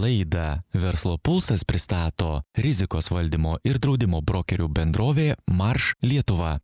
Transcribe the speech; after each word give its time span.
Laidą 0.00 0.62
Verslo 0.74 1.18
pulsas 1.18 1.64
pristato 1.64 2.42
rizikos 2.56 3.10
valdymo 3.12 3.58
ir 3.68 3.76
draudimo 3.82 4.20
brokerių 4.24 4.68
bendrovė 4.72 5.34
Marš 5.52 5.90
Lietuva. 6.00 6.54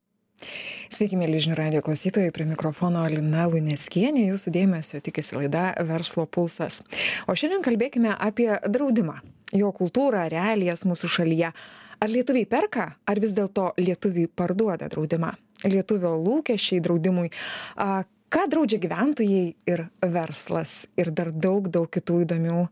Sveiki, 0.88 1.18
mėly 1.20 1.42
žinių 1.44 1.58
radio 1.58 1.82
klausytojai, 1.84 2.30
prie 2.32 2.46
mikrofono 2.48 3.02
Lina 3.12 3.44
Luneckienė, 3.52 4.22
jūsų 4.30 4.54
dėmesio 4.54 5.02
tikisi 5.04 5.36
laida 5.36 5.66
Verslo 5.84 6.24
pulsas. 6.24 6.80
O 7.28 7.36
šiandien 7.36 7.64
kalbėkime 7.66 8.14
apie 8.14 8.48
draudimą, 8.64 9.18
jo 9.52 9.74
kultūrą, 9.82 10.24
realijas 10.32 10.86
mūsų 10.88 11.12
šalyje. 11.18 11.52
Ar 12.00 12.12
lietuviai 12.12 12.48
perka, 12.48 12.88
ar 13.04 13.20
vis 13.20 13.36
dėlto 13.36 13.74
lietuviai 13.76 14.32
parduoda 14.32 14.88
draudimą? 14.92 15.34
Lietuvio 15.68 16.16
lūkesčiai 16.24 16.80
draudimui, 16.84 17.28
ką 17.76 18.48
draudžia 18.52 18.80
gyventojai 18.80 19.46
ir 19.68 19.88
verslas 20.00 20.84
ir 20.96 21.12
dar 21.12 21.34
daug, 21.34 21.68
daug 21.72 21.90
kitų 21.92 22.24
įdomių 22.24 22.68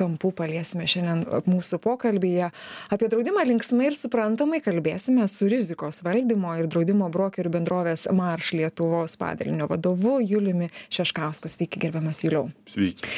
kampų 0.00 0.32
paliesime 0.40 0.88
šiandien 0.90 1.44
mūsų 1.50 1.80
pokalbyje. 1.84 2.50
Apie 2.92 3.10
draudimą 3.12 3.44
linksmai 3.52 3.90
ir 3.90 3.98
suprantamai 3.98 4.62
kalbėsime 4.64 5.28
su 5.30 5.48
rizikos 5.52 6.02
valdymo 6.06 6.56
ir 6.60 6.70
draudimo 6.72 7.10
brokerių 7.12 7.54
bendrovės 7.60 8.08
Marš 8.16 8.54
Lietuvos 8.58 9.18
padalinio 9.20 9.68
vadovu 9.70 10.18
Juliumi 10.24 10.72
Šeškausku. 10.92 11.52
Sveiki, 11.52 11.80
gerbiamas 11.82 12.24
Juliau. 12.24 12.48
Sveiki. 12.70 13.08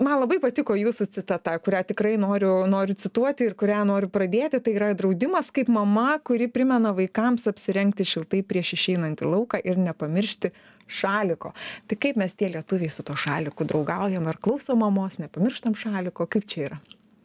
Man 0.00 0.16
labai 0.16 0.38
patiko 0.40 0.72
jūsų 0.78 1.10
citata, 1.12 1.58
kurią 1.60 1.82
tikrai 1.90 2.14
noriu, 2.16 2.62
noriu 2.72 2.94
cituoti 2.96 3.44
ir 3.44 3.56
kurią 3.60 3.82
noriu 3.84 4.08
pradėti. 4.08 4.56
Tai 4.64 4.72
yra 4.72 4.94
draudimas 4.96 5.50
kaip 5.52 5.68
mama, 5.68 6.14
kuri 6.24 6.48
primena 6.48 6.94
vaikams 6.96 7.44
apsirengti 7.50 8.06
šiltai 8.08 8.40
prieš 8.40 8.72
išeinant 8.78 9.20
į 9.20 9.28
lauką 9.28 9.60
ir 9.60 9.76
nepamiršti 9.76 10.54
šaliko 10.90 11.54
tai 11.86 11.98
kaip 12.00 12.18
mes 12.20 12.34
tie 12.34 12.50
lietuviai 12.52 12.90
su 12.90 13.06
tuo 13.06 13.16
šaliku 13.16 13.64
draugaujam 13.64 14.26
ar 14.26 14.40
klausom 14.42 14.82
mamos 14.84 15.20
nepamirštam 15.22 15.78
šaliko 15.78 16.26
kaip 16.26 16.46
čia 16.50 16.66
yra 16.68 16.80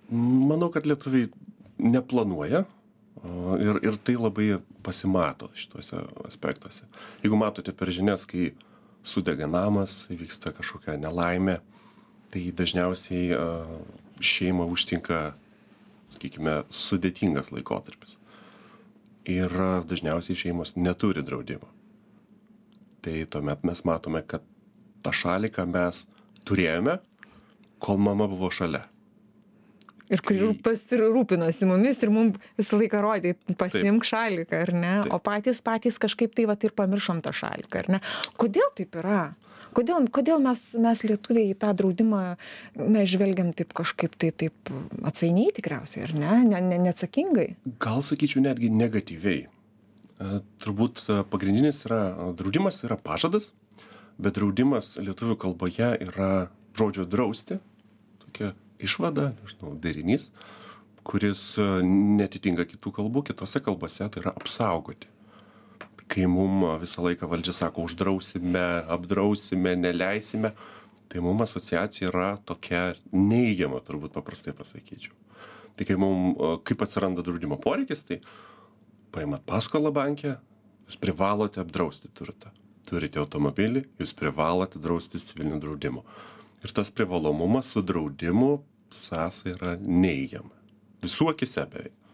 manau 0.09 0.71
kad 0.71 0.85
lietuviai 0.85 1.29
neplanuoja 1.77 2.63
ir, 3.59 3.79
ir 3.83 3.97
tai 4.03 4.15
labai 4.19 4.59
pasimato 4.83 5.49
šituose 5.57 6.01
aspektuose. 6.27 6.85
Jeigu 7.23 7.37
matote 7.39 7.73
per 7.73 7.91
žinias, 7.93 8.25
kai 8.29 8.53
sudega 9.05 9.47
namas, 9.49 10.05
vyksta 10.09 10.53
kažkokia 10.55 10.97
nelaimė, 11.01 11.59
tai 12.33 12.49
dažniausiai 12.55 13.37
šeimą 14.21 14.67
užtinka, 14.71 15.23
sakykime, 16.15 16.61
sudėtingas 16.69 17.51
laikotarpis. 17.53 18.19
Ir 19.29 19.51
dažniausiai 19.89 20.37
šeimos 20.37 20.75
neturi 20.77 21.25
draudimo 21.25 21.71
tai 23.05 23.21
tuomet 23.29 23.63
mes 23.67 23.85
matome 23.87 24.23
kad 24.27 24.43
tą 25.05 25.13
šaliką 25.13 25.67
mes 25.69 26.05
turėjome 26.47 26.99
kol 27.85 28.01
mama 28.01 28.27
buvo 28.31 28.49
šalia 28.53 28.85
Ir 30.05 30.21
kuri 30.21 30.51
pasirūpinosi 30.65 31.65
mumis 31.65 32.01
ir 32.05 32.11
mums 32.13 32.37
visą 32.59 32.77
laiką 32.77 32.99
rodė, 33.01 33.33
pasimk 33.57 34.05
šaliką, 34.05 34.59
ar 34.67 34.71
ne? 34.75 34.91
Taip. 35.05 35.15
O 35.15 35.19
patys 35.23 35.63
patys 35.65 35.97
kažkaip 36.01 36.35
tai 36.37 36.45
va 36.49 36.57
ir 36.61 36.75
pamiršom 36.77 37.23
tą 37.25 37.33
šaliką, 37.33 37.81
ar 37.81 37.89
ne? 37.95 38.01
Kodėl 38.37 38.69
taip 38.77 38.99
yra? 39.01 39.23
Kodėl, 39.75 40.05
kodėl 40.13 40.39
mes, 40.39 40.61
mes 40.79 41.01
lietuviai 41.03 41.49
į 41.51 41.57
tą 41.59 41.73
draudimą, 41.75 42.21
na, 42.77 43.01
žvelgiam 43.09 43.49
taip 43.57 43.73
kažkaip 43.75 44.13
tai 44.21 44.29
taip 44.31 44.71
atsainiai 45.03 45.51
tikriausiai, 45.57 46.05
ar 46.05 46.13
ne? 46.15 46.37
ne, 46.53 46.61
ne 46.69 46.79
neatsakingai? 46.85 47.49
Gal 47.81 48.05
sakyčiau 48.05 48.45
netgi 48.45 48.69
negatyviai. 48.71 49.47
E, 50.15 50.39
turbūt 50.63 51.01
e, 51.11 51.21
pagrindinis 51.27 51.81
yra 51.89 52.01
e, 52.13 52.27
draudimas 52.39 52.79
yra 52.87 52.95
pažadas, 52.95 53.49
bet 54.15 54.37
draudimas 54.37 54.93
lietuvių 55.01 55.35
kalboje 55.41 55.89
yra 56.05 56.29
žodžio 56.79 57.03
drausti, 57.11 57.57
tokia 58.23 58.53
išvada, 58.79 59.33
nežinau, 59.41 59.73
derinys, 59.83 60.29
kuris 61.05 61.57
netitinka 61.85 62.63
kitų 62.65 62.93
kalbų, 62.95 63.25
kitose 63.27 63.59
kalbose 63.63 64.07
tai 64.11 64.23
yra 64.23 64.33
apsaugoti. 64.39 65.11
Kai 66.09 66.25
mums 66.29 66.79
visą 66.81 67.03
laiką 67.05 67.27
valdžia 67.29 67.53
sako 67.57 67.85
uždrausime, 67.89 68.65
apdrausime, 68.95 69.75
neleisime, 69.77 70.53
tai 71.11 71.21
mums 71.25 71.43
asociacija 71.45 72.09
yra 72.09 72.31
tokia 72.47 72.93
neįgiama, 73.11 73.83
turbūt 73.85 74.15
paprastai 74.15 74.55
pasakyčiau. 74.57 75.13
Tai 75.75 75.87
kai 75.87 75.97
mums, 75.99 76.39
kaip 76.67 76.83
atsiranda 76.85 77.25
draudimo 77.25 77.59
poreikis, 77.61 78.05
tai 78.07 78.21
paimat 79.15 79.43
paskolą 79.47 79.91
banke, 79.95 80.35
jūs 80.85 80.99
privalote 81.01 81.61
apdrausti 81.63 82.11
turtą. 82.13 82.51
Turite 82.85 83.17
automobilį, 83.21 83.85
jūs 83.97 84.13
privalote 84.13 84.79
draustis 84.81 85.25
civiliniu 85.31 85.57
draudimu. 85.61 86.03
Ir 86.65 86.73
tas 86.75 86.91
privalomumas 86.93 87.71
su 87.73 87.81
draudimu 87.81 88.59
sąsai 88.93 89.55
yra 89.55 89.75
neįgiama. 89.81 90.53
Visų 91.05 91.31
akise 91.33 91.65
beveik 91.69 92.04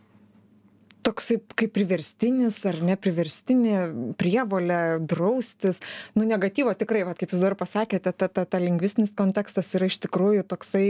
toksai 1.06 1.38
kaip 1.58 1.74
priverstinis 1.76 2.60
ar 2.70 2.80
nepriverstinė 2.86 4.16
prievolė 4.20 4.80
draustis. 5.10 5.82
Nu 6.18 6.26
negatyvo 6.30 6.74
tikrai 6.78 7.04
vat 7.08 7.20
kaip 7.20 7.34
jūs 7.34 7.42
dabar 7.44 7.58
pasakėte 7.60 8.14
ta 8.14 8.30
ta 8.32 8.46
ta 8.46 8.62
lingvistinis 8.62 9.14
kontekstas 9.18 9.72
yra 9.78 9.90
iš 9.92 10.00
tikrųjų 10.06 10.46
toksai 10.52 10.86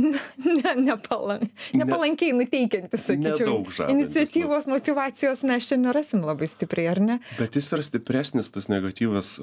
na 0.00 0.22
ne 0.44 0.74
nepalan 0.90 1.48
nepalankiai 1.76 2.34
nuteikiantis 2.36 3.06
sakyčiau. 3.08 3.60
iniciatyvos 3.90 4.68
motyvacijos 4.70 5.44
mes 5.46 5.68
čia 5.70 5.78
nerasim 5.80 6.24
labai 6.26 6.48
stipriai 6.50 6.90
ar 6.94 7.02
ne? 7.02 7.18
Bet 7.38 7.58
jis 7.58 7.72
yra 7.74 7.86
stipresnis 7.86 8.50
tas 8.54 8.70
negatyvas 8.72 9.36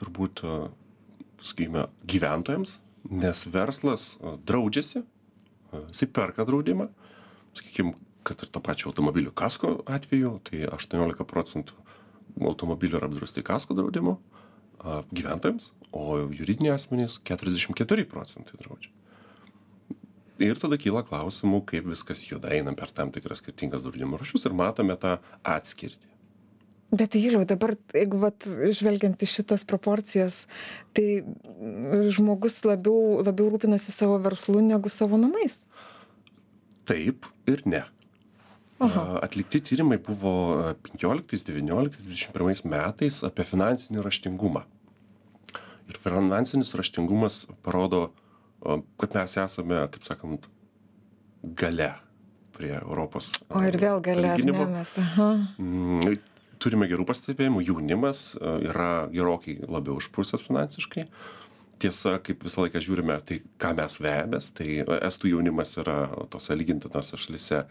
turbūt 0.00 0.44
sakykime 1.42 1.88
gyventojams 2.08 2.78
nes 3.10 3.46
verslas 3.50 4.16
draudžiasi 4.46 5.02
jisai 5.90 6.08
perka 6.14 6.46
draudimą 6.46 6.88
sakykim 7.56 7.94
kad 8.26 8.42
ir 8.44 8.50
to 8.52 8.62
pačio 8.64 8.90
automobilių 8.90 9.32
kasko 9.36 9.80
atveju, 9.90 10.36
tai 10.48 10.64
18 10.70 11.26
procentų 11.28 11.76
automobilių 12.40 13.00
yra 13.00 13.10
apdrausti 13.10 13.44
kasko 13.46 13.76
draudimu 13.76 14.16
gyventojams, 15.14 15.70
o 15.94 16.18
juridiniai 16.32 16.74
asmenys 16.74 17.20
44 17.28 18.06
procentai 18.10 18.58
draudžia. 18.58 18.90
Ir 20.42 20.58
tada 20.58 20.78
kyla 20.80 21.04
klausimų, 21.06 21.60
kaip 21.68 21.86
viskas 21.86 22.24
juda, 22.26 22.50
einam 22.50 22.74
per 22.78 22.90
tam 22.90 23.12
tikras 23.14 23.42
skirtingas 23.42 23.84
draudimo 23.84 24.18
rašius 24.18 24.48
ir 24.48 24.56
matome 24.58 24.96
tą 24.98 25.18
atskirtį. 25.46 26.08
Bet 26.92 27.14
Juliau, 27.16 27.46
dabar, 27.48 27.72
jeigu 27.94 28.18
vat, 28.20 28.44
žvelgiant 28.44 29.22
į 29.24 29.28
šitas 29.32 29.62
proporcijas, 29.64 30.42
tai 30.92 31.22
žmogus 32.12 32.58
labiau, 32.68 33.22
labiau 33.24 33.48
rūpinasi 33.54 33.94
savo 33.94 34.18
verslu 34.20 34.60
negu 34.66 34.92
savo 34.92 35.16
namais. 35.20 35.62
Taip 36.88 37.30
ir 37.48 37.62
ne. 37.64 37.86
Aha. 38.82 39.02
Atlikti 39.22 39.60
tyrimai 39.62 39.98
buvo 40.02 40.32
15, 40.82 41.44
19, 41.52 42.02
21 42.02 42.64
metais 42.66 43.20
apie 43.26 43.46
finansinį 43.46 44.02
raštingumą. 44.02 44.64
Ir 45.90 45.98
finansinis 46.02 46.72
raštingumas 46.78 47.44
parodo, 47.62 48.08
kad 48.98 49.14
mes 49.18 49.36
esame, 49.44 49.84
kaip 49.92 50.06
sakant, 50.06 50.48
gale 51.42 51.92
prie 52.56 52.74
Europos. 52.80 53.32
O 53.50 53.62
ir 53.66 53.78
vėl 53.80 54.02
gale, 54.04 54.34
mes. 54.70 54.92
Mm, 55.58 56.18
turime 56.62 56.88
gerų 56.90 57.06
pastebėjimų, 57.08 57.64
jaunimas 57.66 58.32
yra 58.40 59.06
gerokai 59.14 59.58
labiau 59.66 59.98
užprūsęs 60.00 60.46
finansiškai. 60.46 61.06
Tiesa, 61.82 62.18
kaip 62.22 62.44
visą 62.46 62.62
laiką 62.62 62.82
žiūrime, 62.82 63.16
tai 63.26 63.40
ką 63.62 63.72
mes 63.78 63.98
vejamės, 64.02 64.52
tai 64.54 64.82
estų 64.82 65.32
jaunimas 65.32 65.74
yra 65.82 65.96
tose 66.30 66.54
lygintinose 66.54 67.18
šalise 67.18 67.64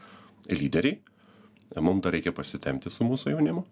lyderiai. 0.50 1.00
Mums 1.79 2.03
dar 2.03 2.16
reikia 2.18 2.34
pasitemti 2.35 2.91
su 2.91 3.07
mūsų 3.07 3.35
jaunimu. 3.35 3.63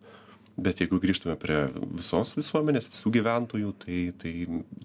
Bet 0.60 0.82
jeigu 0.84 1.00
grįžtume 1.00 1.36
prie 1.40 1.66
visos 2.00 2.36
visuomenės, 2.36 2.90
visų 2.92 3.12
gyventojų, 3.16 3.76
tai, 3.84 4.00
tai 4.20 4.34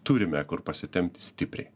turime 0.07 0.43
kur 0.47 0.63
pasitemti 0.67 1.23
stipriai. 1.23 1.71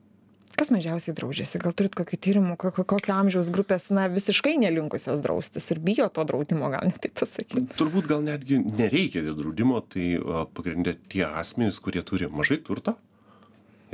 Kas 0.59 0.73
mažiausiai 0.75 1.15
draudžiasi? 1.15 1.61
Gal 1.63 1.75
turit 1.79 1.95
kokių 1.95 2.17
tyrimų, 2.19 2.57
kokio, 2.59 2.83
kokio 2.89 3.15
amžiaus 3.15 3.51
grupės, 3.55 3.93
na, 3.95 4.09
visiškai 4.11 4.57
nelinkusios 4.59 5.23
draustis 5.23 5.69
ir 5.71 5.79
bijo 5.83 6.09
to 6.11 6.25
draudimo, 6.27 6.67
gal 6.73 6.89
net 6.89 6.99
taip 7.05 7.15
pasakyti? 7.21 7.63
Turbūt 7.79 8.09
gal 8.11 8.25
netgi 8.27 8.59
nereikia 8.65 9.23
ir 9.23 9.37
draudimo, 9.39 9.79
tai 9.87 10.17
pagrindė 10.57 10.97
tie 11.13 11.23
asmenys, 11.29 11.79
kurie 11.83 12.03
turi 12.07 12.27
mažai 12.27 12.59
turto, 12.67 12.97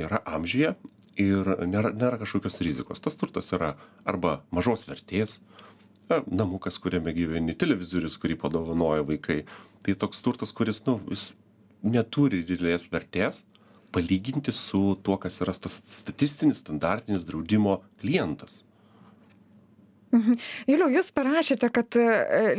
yra 0.01 0.23
amžyje 0.25 0.73
ir 1.21 1.53
nėra, 1.69 1.93
nėra 1.93 2.17
kažkokios 2.23 2.57
rizikos. 2.65 3.03
Tas 3.03 3.19
turtas 3.19 3.53
yra 3.53 3.75
arba 4.01 4.39
mažos 4.49 4.87
vertės, 4.89 5.37
na 6.09 6.21
namukas 6.27 6.77
kuriame 6.81 7.13
gyveni 7.15 7.55
televizorius 7.57 8.19
kurį 8.21 8.37
padovanojo 8.41 9.07
vaikai. 9.09 9.43
Tai 9.85 9.97
toks 10.01 10.21
turtas 10.25 10.53
kuris 10.55 10.83
nu 10.87 10.99
jis 11.09 11.33
neturi 11.85 12.43
didelės 12.45 12.87
vertės 12.93 13.43
palyginti 13.95 14.53
su 14.55 14.97
tuo 15.03 15.17
kas 15.21 15.39
yra 15.43 15.53
tas 15.65 15.81
statistinis 15.97 16.63
standartinis 16.63 17.27
draudimo 17.27 17.79
klientas 18.01 18.63
Mhm. 20.15 20.37
Juliau, 20.71 20.87
jūs 20.95 21.09
parašėte, 21.15 21.67
kad 21.75 21.95
e, 21.99 22.05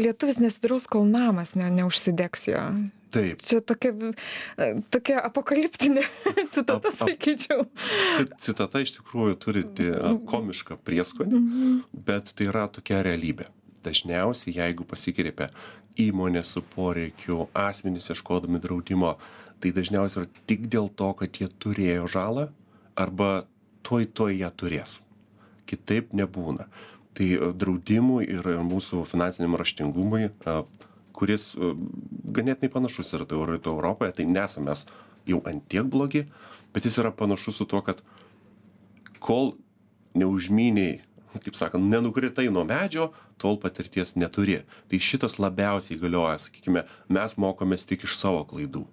lietuvis 0.01 0.37
nesidraus, 0.43 0.85
kol 0.91 1.07
namas 1.09 1.55
ne, 1.57 1.71
neužsidegs 1.81 2.47
jo. 2.51 2.63
Taip. 3.15 3.41
Čia 3.47 3.61
tokia, 3.65 3.93
e, 4.61 4.67
tokia 4.93 5.23
apokaliptinė 5.25 6.03
citata, 6.55 6.91
sakyčiau. 6.99 7.65
Ci- 8.19 8.27
Citata 8.49 8.83
iš 8.85 8.97
tikrųjų 8.99 9.39
turi 9.41 9.63
ti- 9.79 9.89
komišką 10.29 10.77
prieskonį, 10.85 11.41
bet 12.07 12.35
tai 12.37 12.51
yra 12.51 12.67
tokia 12.69 13.01
realybė. 13.07 13.49
Dažniausiai, 13.87 14.57
jeigu 14.59 14.85
pasikreipia 14.91 15.47
įmonė 16.03 16.43
su 16.45 16.61
poreikiu, 16.75 17.47
asmenys 17.57 18.11
ieškodami 18.13 18.59
draudimo, 18.61 19.15
tai 19.63 19.71
dažniausiai 19.73 20.25
yra 20.27 20.45
tik 20.51 20.67
dėl 20.69 20.91
to, 20.99 21.13
kad 21.23 21.39
jie 21.41 21.47
turėjo 21.63 22.09
žalą 22.13 22.49
arba 22.99 23.47
tuoj 23.87 24.11
tuoj 24.13 24.35
ją 24.43 24.51
turės. 24.59 24.99
Kitaip 25.71 26.13
nebūna. 26.15 26.67
Tai 27.17 27.29
e, 27.33 27.51
draudimui 27.57 28.27
ir 28.29 28.51
ir 28.53 28.63
mūsų 28.67 29.05
finansiniam 29.09 29.57
raštingumui, 29.59 30.29
e, 30.29 30.57
kuris 31.17 31.55
e, 31.57 31.73
ganėtinai 32.37 32.73
panašus 32.73 33.15
yra 33.17 33.27
tai 33.29 33.41
rytų 33.53 33.77
Europoje, 33.77 34.19
tai 34.19 34.29
nesame 34.29 34.71
mes 34.71 34.85
jau 35.27 35.41
antiek 35.49 35.87
blogi, 35.89 36.27
bet 36.75 36.87
jis 36.87 37.01
yra 37.03 37.13
panašus 37.15 37.61
su 37.61 37.67
tuo, 37.69 37.83
kad 37.83 38.03
kol 39.23 39.55
neužmyniai, 40.17 41.01
kaip 41.37 41.57
sakant, 41.59 41.85
nenukritai 41.93 42.47
nuo 42.53 42.65
medžio, 42.69 43.11
tol 43.41 43.59
patirties 43.61 44.15
neturi. 44.17 44.63
Tai 44.89 45.01
šitas 45.03 45.37
labiausiai 45.43 45.99
galioja, 46.01 46.39
sakykime, 46.47 46.87
mes 47.13 47.37
mokomės 47.41 47.85
tik 47.89 48.07
iš 48.09 48.17
savo 48.21 48.45
klaidų. 48.49 48.87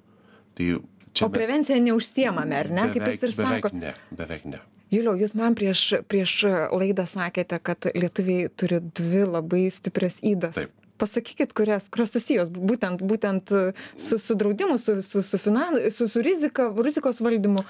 Tai 0.57 0.69
čia 1.15 1.27
O 1.27 1.31
prevencija 1.33 1.79
neužsiemame, 1.79 2.59
ar 2.59 2.71
ne? 2.73 2.89
Kaip 2.91 3.07
jūs 3.07 3.23
ir 3.29 3.35
beveik 3.39 3.67
sakote. 3.67 3.79
ne, 3.79 3.93
beveik 4.19 4.47
ne. 4.49 4.59
Juliau, 4.93 5.15
jūs 5.17 5.33
man 5.37 5.57
prieš, 5.57 5.81
prieš 6.11 6.43
laidą 6.69 7.07
sakėte, 7.09 7.57
kad 7.65 7.89
lietuviai 7.97 8.51
turi 8.53 8.79
dvi 8.83 9.23
labai 9.25 9.65
stiprias. 9.73 10.19
Taip. 10.21 10.73
Pasakykit, 11.01 11.55
kurias, 11.57 11.87
kurios 11.91 12.13
susijos 12.13 12.51
būtent, 12.53 13.01
būtent 13.01 13.49
su, 13.97 14.19
su 14.21 14.35
draudimu, 14.37 14.77
su, 14.79 14.99
su, 15.01 15.23
su, 15.25 15.39
finan, 15.41 15.79
su, 15.91 16.07
su 16.07 16.21
rizika, 16.23 16.69
rizikos 16.85 17.19
valdymu. 17.25 17.65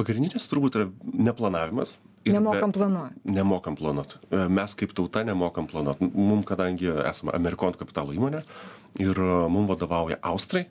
Pagrindinis 0.00 0.48
turbūt 0.50 0.80
yra 0.80 0.88
neplanavimas. 1.04 1.98
Nemokam 2.28 2.72
planuoti. 2.72 3.20
Nemokam 3.24 3.76
planuoti. 3.78 4.18
Mes 4.52 4.74
kaip 4.76 4.92
tauta 4.96 5.22
nemokam 5.24 5.68
planuoti. 5.70 6.10
Mums, 6.12 6.44
kadangi 6.48 6.90
esame 7.08 7.32
Amerikonų 7.36 7.80
kapitalo 7.80 8.16
įmonė 8.16 8.42
ir 9.00 9.16
e, 9.16 9.28
mums 9.52 9.70
vadovauja 9.70 10.18
Austrai, 10.26 10.66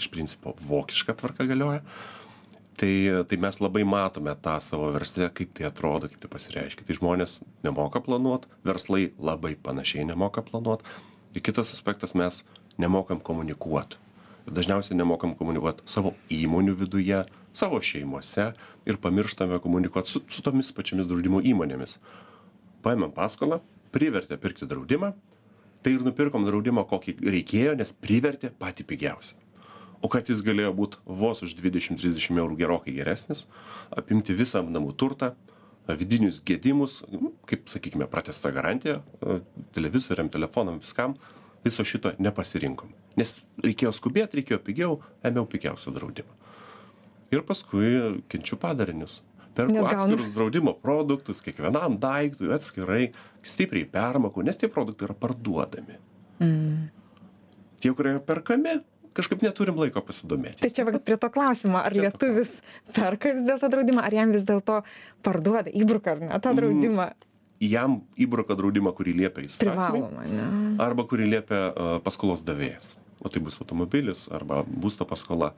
iš 0.00 0.08
principo 0.10 0.56
vokiška 0.66 1.14
tvarka 1.20 1.46
galioja, 1.46 1.84
tai, 2.78 3.24
tai 3.28 3.38
mes 3.40 3.60
labai 3.60 3.84
matome 3.88 4.34
tą 4.42 4.58
savo 4.64 4.90
verslę, 4.94 5.30
kaip 5.34 5.54
tai 5.56 5.68
atrodo, 5.68 6.10
kaip 6.10 6.20
tai 6.22 6.30
pasireiškia. 6.32 6.86
Tai 6.86 6.98
žmonės 6.98 7.40
nemoka 7.66 8.02
planuoti, 8.04 8.50
verslai 8.66 9.10
labai 9.18 9.56
panašiai 9.56 10.06
nemoka 10.08 10.44
planuoti. 10.46 10.86
Ir 11.34 11.44
kitas 11.46 11.72
aspektas, 11.74 12.14
mes 12.18 12.42
nemokam 12.80 13.20
komunikuoti. 13.22 13.98
Dažniausiai 14.50 14.96
nemokam 14.98 15.36
komunikuoti 15.38 15.84
savo 15.86 16.14
įmonių 16.32 16.74
viduje, 16.80 17.20
savo 17.54 17.78
šeimose 17.84 18.50
ir 18.88 18.98
pamirštame 19.02 19.60
komunikuoti 19.62 20.10
su, 20.10 20.22
su 20.30 20.42
tomis 20.42 20.72
pačiamis 20.74 21.06
draudimo 21.10 21.42
įmonėmis. 21.44 21.98
Paėmėm 22.82 23.12
paskolą, 23.14 23.60
privertė 23.94 24.40
pirkti 24.40 24.66
draudimą, 24.66 25.12
tai 25.84 25.94
ir 25.94 26.02
nupirkom 26.06 26.46
draudimą, 26.48 26.86
kokį 26.88 27.18
reikėjo, 27.36 27.76
nes 27.78 27.92
privertė 27.94 28.50
patį 28.58 28.88
pigiausią. 28.88 29.38
O 30.00 30.08
kad 30.08 30.28
jis 30.32 30.40
galėjo 30.44 30.72
būti 30.76 31.00
vos 31.04 31.42
už 31.44 31.54
20-30 31.58 32.38
eurų 32.40 32.56
gerokai 32.56 32.94
geresnis, 32.96 33.44
apimti 33.92 34.36
visą 34.36 34.62
namų 34.64 34.94
turtą, 34.96 35.34
vidinius 35.98 36.40
gedimus, 36.46 37.00
kaip 37.50 37.68
sakykime, 37.68 38.06
pratesta 38.10 38.52
garantija, 38.54 39.00
e, 39.20 39.40
televizoriam, 39.74 40.30
telefonam, 40.32 40.78
viskam, 40.80 41.16
viso 41.64 41.84
šito 41.84 42.12
nepasirinkom. 42.18 42.92
Nes 43.20 43.40
reikėjo 43.64 43.92
skubėti, 43.96 44.40
reikėjo 44.40 44.60
pigiau, 44.64 45.00
ėmiau 45.26 45.48
pigiausią 45.50 45.92
draudimą. 45.96 46.36
Ir 47.30 47.42
paskui 47.46 48.22
kenčiu 48.30 48.58
padarinius. 48.60 49.20
Perku 49.54 49.74
Nes 49.74 49.86
atskirus 49.86 50.30
draudimo 50.34 50.76
produktus, 50.78 51.42
kiekvienam 51.42 51.98
daiktui 52.00 52.52
atskirai, 52.54 53.10
stipriai 53.42 53.88
permokų, 53.90 54.44
nes 54.46 54.58
tie 54.58 54.70
produktai 54.70 55.08
yra 55.08 55.16
parduodami. 55.18 55.98
Mm. 56.40 56.88
Tie, 57.82 57.90
kurie 57.96 58.14
yra 58.14 58.22
perkami, 58.22 58.78
kažkaip 59.16 59.42
neturim 59.44 59.78
laiko 59.80 60.02
pasidomėti. 60.04 60.60
Tai 60.62 60.70
čia 60.74 60.86
va 60.86 60.98
prie 60.98 61.16
to 61.20 61.30
klausimo, 61.32 61.80
ar 61.80 61.96
lietuvis 61.96 62.56
perka 62.96 63.34
vis 63.36 63.46
dėlto 63.48 63.70
draudimą, 63.72 64.04
ar 64.06 64.14
jam 64.14 64.36
vis 64.36 64.46
dėlto 64.46 64.82
parduoda, 65.26 65.72
įbruka 65.72 66.14
ar 66.14 66.24
ne 66.24 66.40
tą 66.42 66.54
draudimą 66.56 67.10
Jam 67.60 67.98
įbruka 68.16 68.54
draudimą, 68.56 68.94
kurį 68.96 69.12
liepia 69.18 69.42
įstatymai, 69.44 70.00
arba 70.80 71.04
kurį 71.04 71.26
liepia 71.28 71.58
uh, 71.68 71.90
paskolos 72.00 72.40
davėjas. 72.40 72.94
O 73.20 73.28
tai 73.28 73.42
bus 73.44 73.58
automobilis 73.60 74.30
arba 74.32 74.62
būsto 74.64 75.04
paskola. 75.04 75.50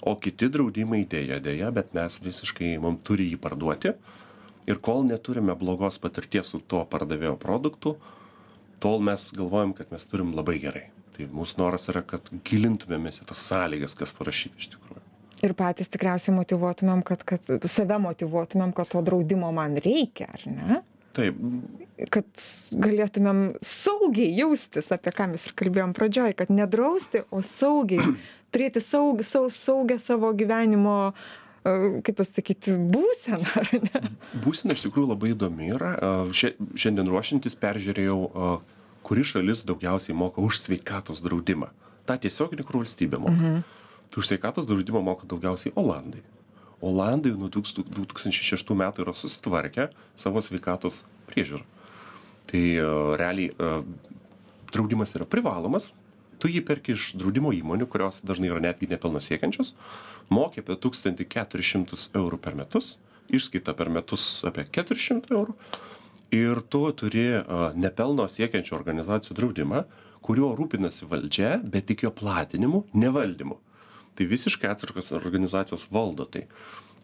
O 0.00 0.14
kiti 0.16 0.48
draudimai 0.48 1.02
dėja, 1.04 1.36
dėja, 1.44 1.68
bet 1.76 1.92
mes 1.96 2.16
visiškai, 2.24 2.78
mums 2.80 3.04
turi 3.04 3.28
jį 3.28 3.36
parduoti. 3.44 3.92
Ir 4.64 4.80
kol 4.80 5.04
neturime 5.04 5.52
blogos 5.60 6.00
patirties 6.00 6.54
su 6.54 6.62
tuo 6.64 6.80
pardavėjo 6.88 7.36
produktu, 7.36 7.98
tol 8.80 9.04
mes 9.04 9.28
galvojam, 9.36 9.76
kad 9.76 9.92
mes 9.92 10.08
turim 10.08 10.32
labai 10.32 10.56
gerai. 10.62 10.86
Tai 11.14 11.26
mūsų 11.30 11.60
noras 11.62 11.86
yra, 11.92 12.02
kad 12.02 12.26
gilintumėmės 12.46 13.20
į 13.22 13.28
tas 13.30 13.42
sąlygas, 13.46 13.94
kas 13.98 14.14
parašyta 14.16 14.58
iš 14.58 14.72
tikrųjų. 14.74 15.02
Ir 15.44 15.52
patys 15.58 15.90
tikriausiai 15.92 16.32
motivuotumėm, 16.38 17.02
kad, 17.06 17.22
kad 17.28 17.46
save 17.68 17.98
motivuotumėm, 18.00 18.72
kad 18.74 18.88
to 18.94 19.02
draudimo 19.04 19.50
man 19.54 19.76
reikia, 19.84 20.30
ar 20.32 20.44
ne? 20.48 20.80
Taip, 21.14 21.36
kad 22.10 22.26
galėtumėm 22.74 23.42
saugiai 23.62 24.32
jaustis, 24.34 24.88
apie 24.94 25.12
ką 25.14 25.28
mes 25.30 25.44
ir 25.46 25.54
kalbėjom 25.60 25.92
pradžioj, 25.94 26.32
kad 26.40 26.50
nedrausti, 26.50 27.22
o 27.30 27.42
saugiai 27.46 28.16
turėti 28.54 28.82
saug, 28.82 29.22
sau, 29.26 29.46
saugę 29.54 30.00
savo 30.02 30.32
gyvenimo, 30.34 30.96
e, 31.62 31.76
kaip 32.06 32.18
pasakyti, 32.18 32.74
būseną, 32.96 33.52
ar 33.60 33.70
ne? 33.84 34.02
būsena 34.42 34.74
iš 34.74 34.88
tikrųjų 34.88 35.12
labai 35.12 35.34
įdomi 35.36 35.70
yra. 35.76 35.92
Šia- 36.34 36.56
Šiandien 36.74 37.12
ruošiantis 37.12 37.54
peržiūrėjau, 37.62 38.18
a, 38.32 38.50
kuri 39.04 39.24
šalis 39.24 39.64
daugiausiai 39.68 40.16
moka 40.16 40.42
už 40.42 40.62
sveikatos 40.64 41.22
draudimą. 41.24 41.70
Ta 42.08 42.16
tiesioginė, 42.20 42.64
kur 42.66 42.80
valstybė 42.82 43.20
moka. 43.20 43.36
Mhm. 43.36 43.64
Tai 44.10 44.22
už 44.22 44.30
sveikatos 44.30 44.68
draudimą 44.68 45.02
moka 45.04 45.28
daugiausiai 45.28 45.74
Olandai. 45.76 46.24
Olandai 46.84 47.32
nuo 47.32 47.48
2006 47.48 48.74
metų 48.76 49.04
yra 49.06 49.14
susitvarkę 49.16 49.88
savo 50.18 50.42
sveikatos 50.44 51.02
priežiūrą. 51.30 51.64
Tai 52.50 52.64
a, 52.80 52.88
realiai 53.20 53.52
a, 53.56 53.78
draudimas 54.74 55.14
yra 55.16 55.24
privalomas, 55.28 55.92
tu 56.42 56.50
jį 56.50 56.60
perki 56.66 56.92
iš 56.92 57.14
draudimo 57.16 57.54
įmonių, 57.56 57.88
kurios 57.88 58.20
dažnai 58.26 58.50
yra 58.50 58.60
netgi 58.60 58.90
nepelno 58.90 59.22
siekiančios, 59.22 59.72
mokė 60.34 60.64
apie 60.64 60.76
1400 60.76 62.18
eurų 62.20 62.40
per 62.42 62.58
metus, 62.58 62.98
išskaita 63.32 63.72
per 63.78 63.88
metus 63.92 64.42
apie 64.44 64.66
400 64.68 65.32
eurų 65.32 65.56
ir 66.34 66.60
tu 66.70 66.82
turi 66.98 67.28
a, 67.38 67.68
nepelno 67.78 68.26
siekiančių 68.30 68.74
organizacijų 68.76 69.36
draudimą, 69.38 69.84
kuriuo 70.24 70.54
rūpinasi 70.56 71.06
valdžia, 71.08 71.58
bet 71.62 71.88
tik 71.90 72.06
jo 72.06 72.12
platinimu, 72.14 72.84
nevaldymu. 72.96 73.58
Tai 74.14 74.26
visiškai 74.30 74.70
atskirtos 74.70 75.12
organizacijos 75.16 75.86
valdo 75.92 76.26
tai. 76.30 76.46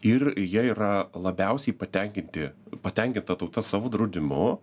Ir 0.07 0.31
jie 0.39 0.63
yra 0.71 1.07
labiausiai 1.13 1.75
patenkinti, 1.77 2.47
patenkinta 2.81 3.35
tauta 3.37 3.61
savo 3.61 3.91
draudimu. 3.93 4.55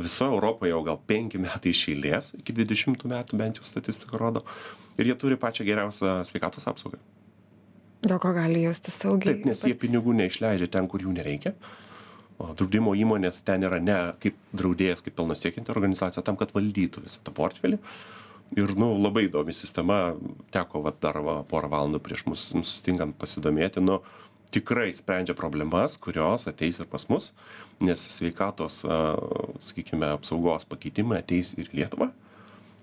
Visoje 0.00 0.32
Europoje 0.32 0.72
jau 0.72 0.80
gal 0.86 0.96
penki 1.06 1.38
metai 1.42 1.74
iš 1.74 1.82
eilės, 1.92 2.30
iki 2.38 2.54
20 2.56 3.04
metų 3.12 3.38
bent 3.38 3.60
jau 3.60 3.68
statistika 3.68 4.16
rodo. 4.18 4.40
Ir 4.96 5.10
jie 5.10 5.18
turi 5.20 5.36
pačią 5.36 5.66
geriausią 5.68 6.22
sveikatos 6.26 6.64
apsaugą. 6.70 6.98
Dėl 8.02 8.18
ko 8.22 8.32
gali 8.34 8.64
jaustis 8.64 8.96
saugiai. 8.98 9.34
Taip, 9.34 9.44
nes 9.46 9.62
jie 9.68 9.76
pinigų 9.78 10.16
neišleidžia 10.16 10.70
ten, 10.72 10.88
kur 10.90 11.04
jų 11.04 11.12
nereikia. 11.14 11.52
O 11.52 11.91
draudimo 12.38 12.94
įmonės 12.98 13.42
ten 13.46 13.64
yra 13.66 13.78
ne 13.82 13.98
kaip 14.22 14.38
draudėjas, 14.56 15.02
kaip 15.04 15.16
pelno 15.18 15.36
siekianti 15.38 15.72
organizacija, 15.74 16.24
tam, 16.26 16.38
kad 16.40 16.54
valdytų 16.54 17.04
visą 17.06 17.22
tą 17.24 17.34
portfelį. 17.36 17.78
Ir, 18.52 18.74
nu, 18.76 18.90
labai 19.00 19.26
įdomi 19.30 19.54
sistema, 19.56 20.12
teko 20.52 20.82
vat, 20.84 20.98
dar 21.00 21.16
va, 21.24 21.38
porą 21.48 21.70
valandų 21.72 22.02
prieš 22.04 22.26
mus 22.28 22.50
sustingant 22.52 23.16
pasidomėti, 23.16 23.80
nu, 23.80 24.02
tikrai 24.52 24.90
sprendžia 24.92 25.32
problemas, 25.38 25.96
kurios 25.96 26.44
ateis 26.50 26.80
ir 26.82 26.88
pas 26.90 27.06
mus, 27.08 27.30
nes 27.80 28.02
sveikatos, 28.12 28.82
a, 28.84 28.98
sakykime, 29.64 30.10
apsaugos 30.18 30.68
pakeitimai 30.68 31.22
ateis 31.22 31.54
ir 31.56 31.70
į 31.70 31.80
Lietuvą. 31.80 32.10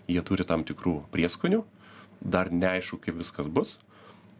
Jie 0.10 0.24
turi 0.26 0.48
tam 0.50 0.66
tikrų 0.66 1.04
prieskonių, 1.14 1.62
dar 2.20 2.50
neaišku, 2.50 2.98
kaip 3.04 3.20
viskas 3.22 3.52
bus, 3.52 3.78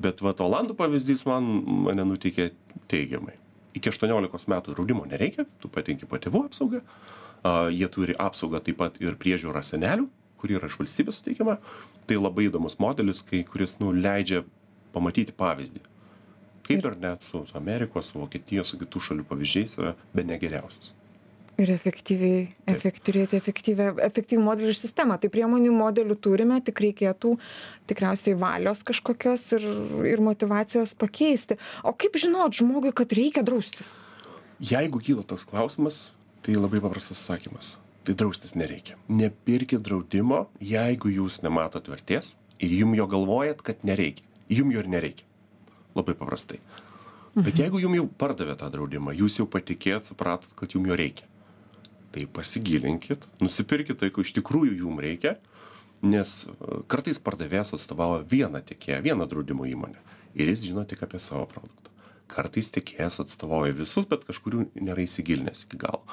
bet 0.02 0.24
va, 0.26 0.34
Olandų 0.34 0.74
pavyzdys 0.80 1.28
man 1.30 1.46
mane 1.86 2.08
nuteikė 2.10 2.50
teigiamai. 2.90 3.38
Iki 3.80 3.94
18 3.96 4.52
metų 4.52 4.76
draudimo 4.76 5.06
nereikia, 5.08 5.48
tu 5.62 5.72
patenki 5.72 6.08
po 6.10 6.20
tėvų 6.20 6.46
apsaugą, 6.50 6.84
jie 7.72 7.88
turi 7.94 8.16
apsaugą 8.20 8.60
taip 8.66 8.80
pat 8.82 9.00
ir 9.00 9.16
priežiūrą 9.20 9.64
senelių, 9.64 10.10
kuri 10.40 10.58
yra 10.60 10.68
iš 10.68 10.80
valstybės 10.82 11.22
suteikiama. 11.22 11.58
Tai 12.10 12.18
labai 12.20 12.50
įdomus 12.50 12.80
modelis, 12.82 13.24
kai, 13.24 13.44
kuris 13.48 13.78
nu, 13.80 13.94
leidžia 13.96 14.44
pamatyti 14.96 15.36
pavyzdį. 15.38 15.84
Kaip 16.70 16.86
ir 16.86 16.96
net 17.02 17.26
su 17.26 17.42
Amerikos, 17.58 18.12
Vokietijos, 18.14 18.74
su 18.74 18.80
kitų 18.82 19.02
šalių 19.08 19.28
pavyzdžiais 19.30 19.78
yra 19.80 19.96
be 20.14 20.26
negeriausias. 20.28 20.94
Ir 21.60 21.74
efektyviai 21.76 22.42
efekt 22.72 23.04
turėti 23.08 23.40
efektyvią 23.40 23.92
efektyvų 24.10 24.44
modelių 24.46 24.74
ir 24.74 24.80
sistemą 24.80 25.20
tai 25.22 25.32
priemonių 25.34 25.74
modelių 25.76 26.20
turime 26.24 26.60
tik 26.66 26.82
reikėtų 26.86 27.36
tikriausiai 27.92 28.38
valios 28.40 28.86
kažkokios 28.88 29.48
ir 29.60 29.66
ir 30.14 30.24
motyvacijos 30.24 30.96
pakeisti 31.00 31.60
o 31.84 31.96
kaip 31.96 32.16
žinot 32.22 32.56
žmogui 32.62 32.96
kad 32.96 33.12
reikia 33.16 33.44
draustis 33.44 34.00
Jeigu 34.60 35.00
kyla 35.00 35.24
toks 35.24 35.46
klausimas, 35.48 36.10
tai 36.44 36.58
labai 36.60 36.82
paprastas 36.84 37.22
atsakymas. 37.22 37.78
Tai 38.04 38.12
draustis 38.20 38.58
nereikia. 38.60 38.98
Nepirkit 39.08 39.80
draudimo, 39.80 40.50
jeigu 40.60 41.08
jūs 41.14 41.40
nematot 41.46 41.88
vertės 41.88 42.34
ir 42.60 42.74
jum 42.82 42.92
jo 42.98 43.06
galvojat, 43.08 43.64
kad 43.64 43.86
nereikia. 43.88 44.26
Jum 44.52 44.74
jo 44.76 44.84
ir 44.84 44.90
nereikia. 44.92 45.24
Labai 45.96 46.12
paprastai. 46.12 46.60
Bet 47.40 47.62
jeigu 47.62 47.80
jum 47.80 47.96
jau 47.96 48.04
pardavė 48.20 48.58
tą 48.60 48.68
draudimą, 48.74 49.14
jūs 49.16 49.40
jau 49.40 49.48
patikėjot, 49.48 50.12
supratot, 50.12 50.52
kad 50.60 50.76
jum 50.76 50.92
jo 50.92 50.98
reikia. 51.00 51.24
Tai 52.10 52.26
pasigilinkit, 52.34 53.26
nusipirkit 53.44 54.00
tai, 54.02 54.10
ko 54.14 54.26
iš 54.26 54.34
tikrųjų 54.40 54.80
jum 54.82 55.02
reikia, 55.04 55.36
nes 56.02 56.42
e, 56.48 56.80
kartais 56.90 57.20
pardavėjas 57.22 57.76
atstovauja 57.78 58.24
vieną 58.30 58.64
tiekėją, 58.66 59.04
vieną 59.06 59.28
draudimo 59.30 59.68
įmonę 59.70 60.02
ir 60.34 60.50
jis 60.50 60.66
žino 60.68 60.86
tik 60.90 61.04
apie 61.06 61.22
savo 61.22 61.46
produktą. 61.50 61.94
Kartais 62.30 62.70
tiekėjas 62.74 63.20
atstovauja 63.24 63.74
visus, 63.78 64.06
bet 64.10 64.26
kažkurių 64.28 64.68
nėra 64.78 65.06
įsigilinęs 65.06 65.66
iki 65.66 65.80
galo. 65.82 66.04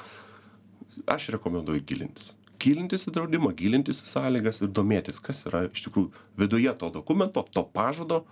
Aš 1.05 1.29
rekomenduoju 1.35 1.85
gilintis. 1.85 2.33
Gilintis 2.61 3.05
į 3.05 3.13
draudimą, 3.13 3.51
gilintis 3.57 4.01
į 4.01 4.07
sąlygas 4.09 4.63
ir 4.65 4.73
domėtis, 4.73 5.21
kas 5.21 5.43
yra 5.45 5.67
iš 5.69 5.85
tikrųjų 5.85 6.09
viduje 6.41 6.73
to 6.81 6.89
dokumento, 6.93 7.45
to 7.53 7.61
pažado, 7.73 8.23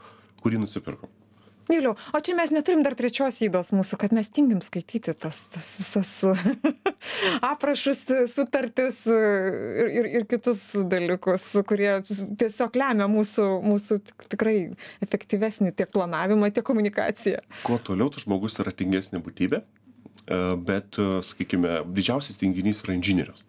kurį 0.41 0.63
nusipirkom. 0.63 1.13
Juliau 1.71 1.95
o 2.13 2.21
čia 2.21 2.35
mes 2.37 2.53
neturim 2.55 2.83
dar 2.85 2.97
trečios 2.97 3.39
ydos 3.45 3.71
mūsų 3.75 3.99
kad 4.01 4.15
mes 4.15 4.29
tingim 4.33 4.61
skaityti 4.65 5.15
tas 5.17 5.43
tas 5.53 5.71
visas 5.79 6.13
aprašus 7.53 8.05
sutartis 8.33 9.01
ir 9.09 9.89
ir 10.01 10.11
ir 10.19 10.27
kitus 10.29 10.67
dalykus 10.91 11.51
kurie 11.67 12.01
tiesiog 12.39 12.77
lemia 12.79 13.09
mūsų 13.11 13.49
mūsų 13.65 14.01
tik 14.09 14.29
tikrai 14.35 14.57
efektyvesnį 15.05 15.73
tiek 15.75 15.91
planavimą 15.95 16.51
tiek 16.53 16.65
komunikaciją 16.65 17.45
Kuo 17.65 17.79
toliau, 17.81 18.11
tuo 18.11 18.21
žmogus 18.21 18.59
yra 18.61 18.73
tingesnė 18.75 19.21
būtybė, 19.25 19.61
e, 19.61 20.39
bet, 20.67 20.99
e, 21.01 21.21
sakykime, 21.25 21.79
didžiausias 21.95 22.39
tinginys 22.41 22.83
yra 22.85 22.95
inžinierius, 22.97 23.41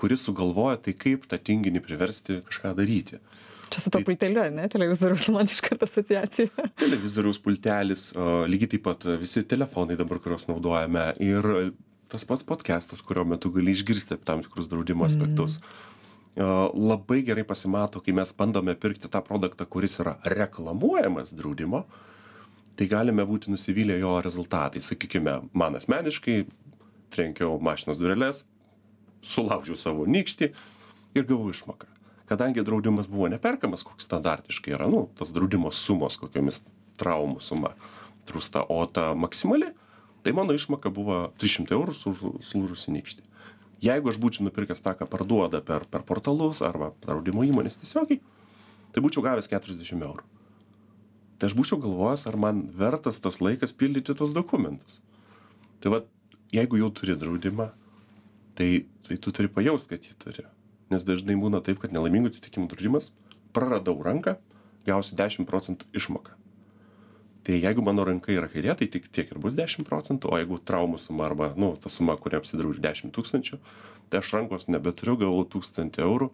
kuris 0.00 0.24
sugalvoja 0.26 0.78
tai, 0.84 0.94
kaip 0.96 1.26
tą 1.30 1.38
tinginį 1.50 1.82
priversti 1.84 2.40
kažką 2.48 2.74
daryti. 2.78 3.20
Čia 3.70 3.84
su 3.84 3.92
tuo 3.94 4.02
pulteliu 4.06 4.42
ane 4.42 4.68
televizoriaus 4.72 5.28
man 5.34 5.48
iškart 5.50 5.84
asociacija 5.86 6.70
televizoriaus 6.80 7.38
pultelis, 7.42 8.10
lygiai 8.50 8.74
taip 8.74 8.84
pat 8.88 9.06
visi 9.20 9.44
telefonai 9.46 9.98
dabar, 10.00 10.20
kuriuos 10.22 10.48
naudojame 10.50 11.12
ir 11.24 11.72
tas 12.10 12.26
pats 12.26 12.44
podcastas, 12.46 13.02
kurio 13.06 13.24
metu 13.24 13.52
gali 13.54 13.72
išgirsti 13.76 14.18
tam 14.26 14.42
tikrus 14.42 14.68
draudimo 14.70 15.06
aspektus. 15.06 15.60
O, 15.60 16.46
Labai 16.90 17.20
gerai 17.26 17.44
pasimato, 17.46 18.02
kai 18.02 18.14
mes 18.16 18.32
bandome 18.36 18.74
pirkti 18.78 19.10
tą 19.10 19.22
produktą, 19.26 19.66
kuris 19.66 19.98
yra 20.02 20.16
reklamuojamas 20.34 21.34
draudimo, 21.38 21.84
tai 22.78 22.88
galime 22.90 23.26
būti 23.26 23.52
nusivylę 23.52 23.98
jo 24.00 24.16
rezultatais. 24.24 24.90
Sakykime, 24.90 25.36
man 25.52 25.78
asmeniškai 25.78 26.44
trenkiau 27.14 27.58
mašinos 27.62 27.98
dureles, 28.00 28.44
sulaužiau 29.26 29.78
savo 29.78 30.06
nykštį 30.08 30.50
ir 31.18 31.26
gavau 31.28 31.50
išmoką. 31.52 31.90
Kadangi 32.30 32.62
draudimas 32.62 33.08
buvo 33.10 33.26
neperkamas, 33.26 33.82
koks 33.82 34.06
standartiškai 34.06 34.76
yra, 34.76 34.86
nu, 34.86 35.08
tos 35.18 35.32
draudimo 35.34 35.72
sumos, 35.74 36.14
kokiomis 36.20 36.60
traumų 37.00 37.40
suma 37.42 37.72
trūsta, 38.28 38.62
o 38.70 38.84
ta 38.86 39.10
maksimali, 39.18 39.72
tai 40.22 40.34
mano 40.36 40.54
išmoka 40.54 40.92
buvo 40.94 41.24
300 41.42 41.74
eurų 41.74 41.94
su 41.96 42.12
sulūžusi 42.46 42.94
nykštį. 42.94 43.26
Jeigu 43.82 44.12
aš 44.12 44.20
būčiau 44.22 44.44
nupirkęs 44.46 44.84
tą, 44.84 44.92
ką 44.94 45.08
parduoda 45.10 45.62
per, 45.64 45.88
per 45.90 46.04
portalus 46.06 46.60
arba 46.62 46.92
draudimo 47.02 47.42
įmonės 47.48 47.80
tiesiogiai, 47.80 48.20
tai 48.94 49.02
būčiau 49.02 49.24
gavęs 49.24 49.50
40 49.50 50.06
eurų. 50.06 50.22
Tai 51.40 51.48
aš 51.48 51.56
būčiau 51.56 51.80
galvojęs, 51.80 52.26
ar 52.28 52.36
man 52.36 52.62
vertas 52.76 53.18
tas 53.24 53.40
laikas 53.40 53.72
pildyti 53.72 54.14
tos 54.14 54.36
dokumentus. 54.36 55.00
Tai 55.80 55.96
va, 55.96 56.02
jeigu 56.52 56.78
jau 56.78 56.92
turi 56.92 57.18
draudimą, 57.18 57.70
tai, 58.54 58.84
tai 59.08 59.16
tu 59.16 59.32
turi 59.32 59.48
pajaust, 59.50 59.88
kad 59.90 60.04
jį 60.04 60.18
turi. 60.20 60.44
Nes 60.90 61.06
dažnai 61.06 61.36
būna 61.38 61.62
taip, 61.64 61.78
kad 61.82 61.94
nelaimingų 61.94 62.32
atsitikimų 62.32 62.70
draudimas, 62.72 63.10
praradau 63.54 63.96
ranką, 64.02 64.36
gausiu 64.86 65.16
10 65.18 65.46
procentų 65.48 65.86
išmoką. 65.94 66.36
Tai 67.46 67.56
jeigu 67.56 67.82
mano 67.82 68.04
ranka 68.04 68.32
yra 68.34 68.50
kairė, 68.52 68.74
tai 68.76 68.86
tik 68.92 69.08
tiek 69.08 69.30
ir 69.32 69.38
bus 69.40 69.56
10 69.56 69.86
procentų, 69.88 70.28
o 70.28 70.40
jeigu 70.40 70.58
traumų 70.60 70.98
suma 71.00 71.24
arba, 71.30 71.54
nu, 71.56 71.72
ta 71.80 71.88
suma, 71.92 72.18
kuri 72.20 72.36
apsidraudžia 72.36 72.82
10 72.90 73.14
tūkstančių, 73.16 73.58
tai 74.12 74.20
aš 74.20 74.32
rankos 74.36 74.68
nebeturiu, 74.68 75.16
gavau 75.22 75.46
1000 75.48 76.02
eurų, 76.04 76.28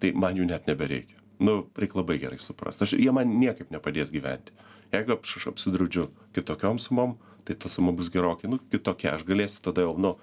tai 0.00 0.12
man 0.14 0.38
jų 0.38 0.46
net 0.52 0.70
nebereikia. 0.70 1.18
Nu, 1.42 1.66
reikia 1.76 2.00
labai 2.00 2.16
gerai 2.22 2.38
suprasti. 2.40 2.86
Aš, 2.86 2.94
jie 2.96 3.12
man 3.12 3.34
niekaip 3.40 3.72
nepadės 3.74 4.12
gyventi. 4.14 4.54
Jeigu 4.94 5.18
aš 5.18 5.50
apsidraudžiu 5.50 6.06
kitokiom 6.36 6.78
sumom, 6.80 7.16
tai 7.44 7.58
ta 7.58 7.68
suma 7.72 7.92
bus 7.92 8.08
gerokai, 8.12 8.48
nu, 8.48 8.60
kitokia. 8.72 9.16
Aš 9.16 9.26
galėsiu 9.28 9.60
tada 9.66 9.84
jau, 9.84 9.96
nu, 10.00 10.14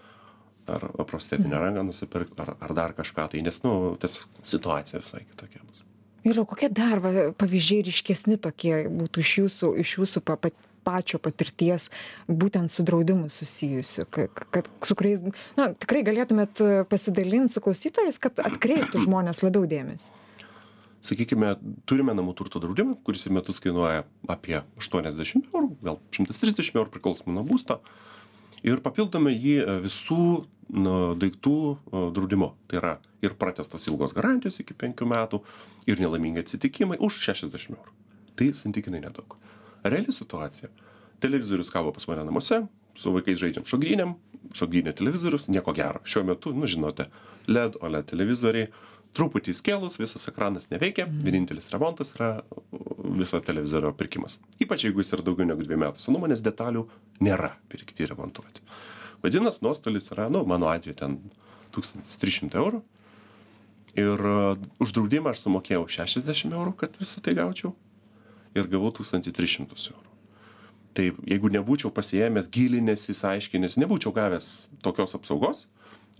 ar 0.67 0.85
prostetinę 1.09 1.59
rangą 1.59 1.83
nusipirkti, 1.87 2.37
ar, 2.43 2.55
ar 2.59 2.73
dar 2.73 2.93
kažką 2.97 3.29
tai, 3.31 3.41
nes, 3.45 3.61
nu, 3.65 3.95
tiesiog 4.01 4.43
situacija 4.45 5.01
visai 5.03 5.25
kitokia 5.27 5.63
bus. 5.67 5.83
juliau 6.23 6.45
kokie 6.47 6.69
dar 6.71 7.01
va 7.03 7.31
pavyzdžiai 7.37 7.87
ryškesni 7.89 8.37
tokie 8.41 8.85
būtų 8.87 9.23
iš 9.25 9.33
jūsų 9.41 9.73
iš 9.83 9.97
jūsų 9.99 10.23
pa 10.23 10.37
pa 10.37 10.53
pačio 10.83 11.19
patirties 11.23 11.89
būtent 12.27 12.71
su 12.71 12.83
draudimu 12.83 13.29
susijusių 13.31 14.05
ka 14.11 14.27
kad 14.51 14.67
su 14.83 14.97
kuriais 14.99 15.23
na 15.57 15.69
tikrai 15.73 16.03
galėtumėt 16.03 16.59
pasidalint 16.91 17.53
su 17.53 17.63
klausytojais 17.63 18.19
kad 18.19 18.39
atkreiptų 18.43 19.05
žmonės 19.05 19.43
labiau 19.45 19.67
dėmesį? 19.69 20.11
Sakykime 21.03 21.57
turime 21.87 22.15
namų 22.15 22.35
turto 22.39 22.61
draudimą 22.63 22.97
kuris 23.03 23.27
į 23.27 23.33
metus 23.35 23.59
kainuoja 23.63 24.05
apie 24.31 24.61
aštuoniasdešim 24.79 25.47
eurų 25.51 25.71
gal 25.83 25.99
šimtas 26.15 26.39
trisdešim 26.43 26.79
eurų 26.79 26.93
priklausomai 26.95 27.35
nuo 27.39 27.47
būsto 27.47 27.79
ir 28.63 28.81
papildome 28.83 29.33
jį 29.33 29.57
visų 29.83 30.23
nu 30.73 30.93
daiktų 31.19 31.55
draudimu 32.15 32.53
tai 32.71 32.79
yra 32.79 32.93
ir 33.23 33.35
pratęstos 33.39 33.87
ilgos 33.91 34.15
garantijos 34.15 34.59
iki 34.63 34.75
penkių 34.77 35.07
metų 35.09 35.41
ir 35.87 36.01
nelaimingi 36.01 36.43
atsitikimai 36.43 36.99
už 37.03 37.19
šešiasdešim 37.25 37.75
eurų. 37.77 37.93
Tai 38.39 38.47
santykinai 38.57 39.03
nedaug. 39.03 39.35
Reali 39.83 40.15
situacija. 40.15 40.71
Televizorius 41.23 41.71
kabo 41.71 41.93
pas 41.95 42.07
mane 42.09 42.25
namuose 42.27 42.63
su 42.99 43.13
vaikais 43.13 43.39
žaidžiam 43.41 43.67
šokrynėm 43.67 44.15
šokryne 44.57 44.93
televizorius 44.95 45.47
nieko 45.47 45.73
gero. 45.75 46.01
Šiuo 46.05 46.25
metu 46.27 46.53
nu 46.55 46.67
žinote 46.69 47.07
led 47.47 47.77
oled 47.81 48.07
televizoriai 48.09 48.69
truputį 49.17 49.53
įskėlus 49.53 49.99
visas 50.01 50.25
ekranas 50.29 50.69
neveikia 50.71 51.05
vienintelis 51.07 51.69
remontas 51.73 52.13
yra 52.15 52.31
viso 53.19 53.39
televizorio 53.43 53.91
pirkimas. 53.97 54.39
Ypač 54.63 54.87
jeigu 54.87 55.03
jis 55.03 55.13
yra 55.15 55.25
daugiau 55.25 55.47
negu 55.49 55.65
dviejų 55.65 55.81
metų. 55.85 56.03
Senumo 56.03 56.29
nes 56.29 56.43
detalių 56.43 56.85
nėra 57.23 57.53
pirkti 57.71 58.07
remontuoti. 58.09 58.63
Vadinas 59.23 59.61
nuostolis 59.63 60.09
yra 60.11 60.29
nu 60.31 60.43
mano 60.49 60.69
atveju 60.71 60.97
ten 60.99 61.19
tūkstantis 61.73 62.19
trys 62.21 62.39
šimtai 62.39 62.61
eurų. 62.61 62.81
Ir 63.99 64.23
už 64.81 64.93
draudimą 64.95 65.33
aš 65.33 65.43
sumokėjau 65.45 65.85
šešiasdešim 65.97 66.55
eurų 66.57 66.73
kad 66.81 66.97
visa 67.01 67.21
tai 67.23 67.35
gaučiau. 67.37 67.75
Ir 68.57 68.67
gavau 68.69 68.91
tūkstantį 68.93 69.33
tris 69.35 69.53
šimtus 69.53 69.91
eurų. 69.93 70.09
Tai 70.93 71.05
jeigu 71.25 71.49
nebūčiau 71.53 71.89
pasiėmęs 71.93 72.49
gilinęsis 72.53 73.23
aiškinęs 73.25 73.79
nebūčiau 73.81 74.13
gavęs 74.13 74.49
tokios 74.85 75.15
apsaugos 75.17 75.65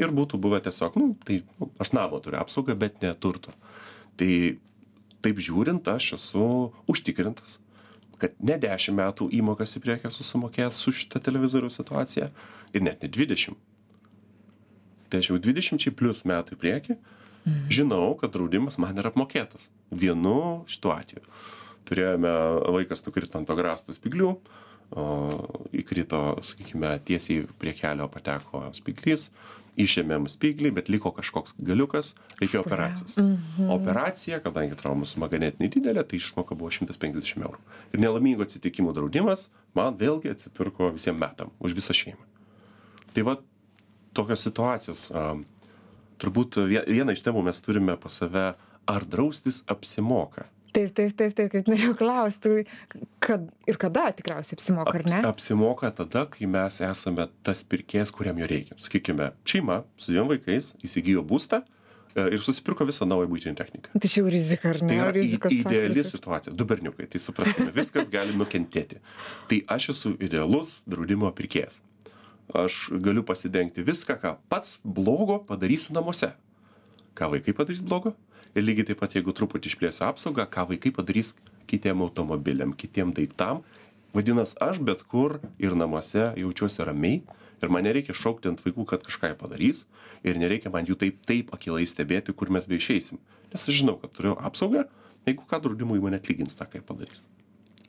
ir 0.01 0.13
būtų 0.13 0.39
buvę 0.41 0.63
tiesiog 0.65 0.95
nu 0.97 1.12
tai 1.25 1.43
nu 1.59 1.69
aš 1.81 1.93
namo 1.93 2.17
turiu 2.23 2.39
apsaugą 2.41 2.75
bet 2.77 3.01
ne 3.03 3.13
turto. 3.13 3.53
Tai 4.17 4.31
taip 5.24 5.42
žiūrint 5.44 5.88
aš 5.89 6.13
esu 6.20 6.48
užtikrintas 6.92 7.60
kad 8.22 8.36
ne 8.39 8.56
dešim 8.62 8.96
metų 9.00 9.27
įmokas 9.36 9.75
į 9.75 9.84
priekį 9.84 10.10
esu 10.12 10.24
sumokėjęs 10.27 10.80
už 10.92 11.03
šitą 11.03 11.24
televizoriaus 11.24 11.80
situaciją 11.80 12.30
ir 12.74 12.86
net 12.86 13.03
ne 13.03 13.12
dvidešim 13.12 13.58
tai 15.10 15.22
aš 15.24 15.34
jau 15.34 15.42
dvidešimčiai 15.42 15.96
plius 15.96 16.24
metų 16.30 16.56
į 16.56 16.62
priekį 16.63 16.98
žinau 17.70 18.13
kad 18.20 18.32
draudimas 18.34 18.80
man 18.82 18.98
yra 18.98 19.12
apmokėtas. 19.12 19.68
Vienu 19.92 20.63
šituo 20.72 20.94
atveju. 20.96 21.25
Turėjome 21.88 22.32
vaikas 22.77 23.03
nukrito 23.06 23.39
ant 23.39 23.51
agrastų 23.51 23.98
spyglių 23.98 24.30
o 25.00 25.06
įkrito 25.75 26.22
sakykime 26.46 26.96
tiesiai 27.08 27.48
prie 27.60 27.74
kelio 27.75 28.08
pateko 28.12 28.68
spyglys 28.77 29.30
išėmėm 29.80 30.27
spyglį 30.30 30.72
bet 30.77 30.89
liko 30.92 31.12
kažkoks 31.15 31.56
galiukas 31.58 32.13
reikėjo 32.39 32.63
operacijos. 32.63 33.15
Operacija 33.74 34.39
kadangi 34.44 34.77
traumų 34.80 35.08
suma 35.10 35.30
ganėtinai 35.32 35.72
didelė 35.74 36.03
tai 36.06 36.20
išmoka 36.22 36.58
buvo 36.58 36.72
šimtas 36.74 37.00
penkiasdešim 37.01 37.46
eurų. 37.48 37.62
Ir 37.94 38.03
nelaimingų 38.03 38.46
atsitikimų 38.46 38.94
draudimas 38.98 39.48
man 39.77 39.98
vėlgi 40.00 40.34
atsipirko 40.34 40.92
visiem 40.94 41.18
metam 41.20 41.53
už 41.60 41.75
visą 41.77 41.96
šeimą. 41.98 42.22
Tai 43.13 43.25
vat 43.30 43.46
tokios 44.13 44.46
situacijos 44.46 45.08
turbūt 46.22 46.62
vie 46.70 46.84
vieną 46.88 47.15
iš 47.18 47.25
temų 47.25 47.46
mes 47.50 47.62
turime 47.65 47.98
pas 48.00 48.22
save 48.22 48.51
ar 48.89 49.06
draustis 49.10 49.63
apsimoka 49.72 50.48
taip 50.74 50.94
taip 50.98 51.13
taip 51.20 51.36
taip 51.38 51.51
kaip 51.53 51.68
norėjau 51.70 51.94
klaust 52.00 52.42
tai 52.44 52.63
kad 53.24 53.46
ir 53.70 53.77
kada 53.82 54.08
tikriausiai 54.18 54.58
apsimoka 54.58 54.96
ar 55.00 55.06
ne 55.10 55.22
apsimoka 55.30 55.92
tada, 56.01 56.25
kai 56.34 56.46
mes 56.50 56.80
esame 56.82 57.27
tas 57.44 57.62
pirkėjas, 57.63 58.12
kuriam 58.15 58.38
jo 58.42 58.48
reikia. 58.50 58.75
Sakykime, 58.82 59.32
šeima 59.46 59.84
su 59.98 60.12
dviem 60.12 60.27
vaikais 60.34 60.74
įsigijo 60.84 61.24
būstą 61.30 61.62
e, 62.15 62.25
ir 62.36 62.42
susipirko 62.46 62.86
visą 62.89 63.08
naują 63.10 63.30
būtinį 63.32 63.56
techniką. 63.62 63.94
tai 64.00 64.10
čia 64.10 64.22
jau 64.24 64.30
rizika 64.34 64.70
ar 64.74 64.82
Tai 64.82 64.88
ne 64.89 64.98
yra 65.00 65.10
i- 65.13 65.22
rizikos 65.22 65.51
ideali 65.56 65.88
faktorius. 65.94 66.12
situacija. 66.18 66.53
Du 66.53 66.65
berniukai, 66.65 67.08
tai 67.10 67.20
supraskime, 67.24 67.72
viskas 67.74 68.10
gali 68.13 68.34
nukentėti. 68.38 69.00
Tai 69.50 69.62
aš 69.77 69.89
esu 69.96 70.13
idealus 70.20 70.82
draudimo 70.89 71.32
pirkėjas. 71.34 71.80
Aš 72.53 72.89
galiu 73.01 73.24
pasidengti 73.24 73.82
viską, 73.88 74.18
ką 74.22 74.36
pats 74.51 74.80
blogo 74.84 75.39
padarysiu 75.48 75.94
namuose. 75.96 76.34
Ką 77.15 77.30
vaikai 77.32 77.53
padarys 77.56 77.82
blogo? 77.82 78.12
Ir 78.53 78.62
lygiai 78.62 78.91
taip 78.91 79.00
pat, 79.01 79.15
jeigu 79.17 79.33
truputį 79.33 79.72
išplėsiu 79.72 80.05
apsaugą, 80.05 80.45
ką 80.45 80.67
vaikai 80.69 80.91
padarys 80.93 81.33
kitiem 81.69 82.03
automobiliam, 82.05 82.74
kitiem 82.77 83.13
daiktam. 83.17 83.63
Vadinasi, 84.13 84.53
aš 84.62 84.77
bet 84.86 85.01
kur 85.10 85.39
ir 85.57 85.74
namuose 85.74 86.27
jaučiuosi 86.38 86.86
ramiai 86.86 87.24
ir 87.63 87.72
man 87.74 87.88
nereikia 87.88 88.13
šaukti 88.13 88.51
ant 88.51 88.62
vaikų, 88.62 88.86
kad 88.91 89.05
kažką 89.07 89.31
jie 89.31 89.38
padarys 89.39 89.86
ir 90.22 90.38
nereikia 90.38 90.69
man 90.74 90.86
jų 90.86 91.00
taip, 91.01 91.24
taip 91.25 91.53
akilai 91.55 91.88
stebėti, 91.89 92.36
kur 92.38 92.53
mes 92.53 92.69
beišeisim. 92.69 93.22
Nes 93.53 93.65
aš 93.65 93.79
žinau, 93.81 93.98
kad 94.01 94.13
turiu 94.13 94.36
apsaugą, 94.38 94.86
jeigu 95.25 95.48
ką 95.50 95.63
draudimo 95.63 95.98
įmonė 95.98 96.22
atlygins 96.22 96.60
tą, 96.60 96.69
ką 96.69 96.81
jie 96.81 96.86
padarys. 96.86 97.25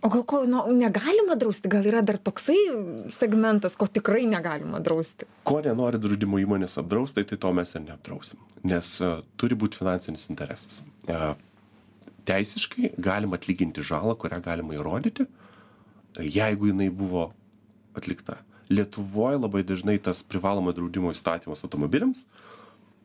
O 0.04 0.08
gal 0.12 0.24
ko 0.28 0.42
nu, 0.46 0.60
negalima 0.76 1.36
drausti 1.40 1.70
gal 1.72 1.86
yra 1.88 2.02
dar 2.04 2.18
toksai 2.20 2.58
segmentas 3.16 3.76
ko 3.80 3.88
tikrai 3.88 4.26
negalima 4.28 4.80
drausti 4.84 5.28
Ko 5.48 5.62
nenori 5.64 6.00
draudimo 6.02 6.40
įmonės 6.42 6.76
apdraustai, 6.82 7.24
tai 7.28 7.38
to 7.40 7.52
mes 7.56 7.72
ir 7.72 7.84
neapdrausim. 7.86 8.40
Nes 8.68 8.94
uh, 9.00 9.22
turi 9.40 9.56
būti 9.56 9.80
finansinis 9.80 10.28
interesas. 10.32 10.82
Uh, 11.08 11.32
teisiškai 12.28 12.94
galima 13.00 13.38
atlyginti 13.40 13.84
žalą, 13.84 14.16
kurią 14.20 14.40
galima 14.44 14.76
įrodyti, 14.76 15.26
jeigu 16.20 16.70
jinai 16.70 16.90
buvo 16.92 17.30
atlikta. 17.96 18.38
Lietuvoje 18.72 19.40
labai 19.40 19.64
dažnai 19.66 19.98
tas 20.00 20.22
privalomo 20.24 20.72
draudimo 20.72 21.12
įstatymas 21.12 21.64
automobiliams 21.66 22.24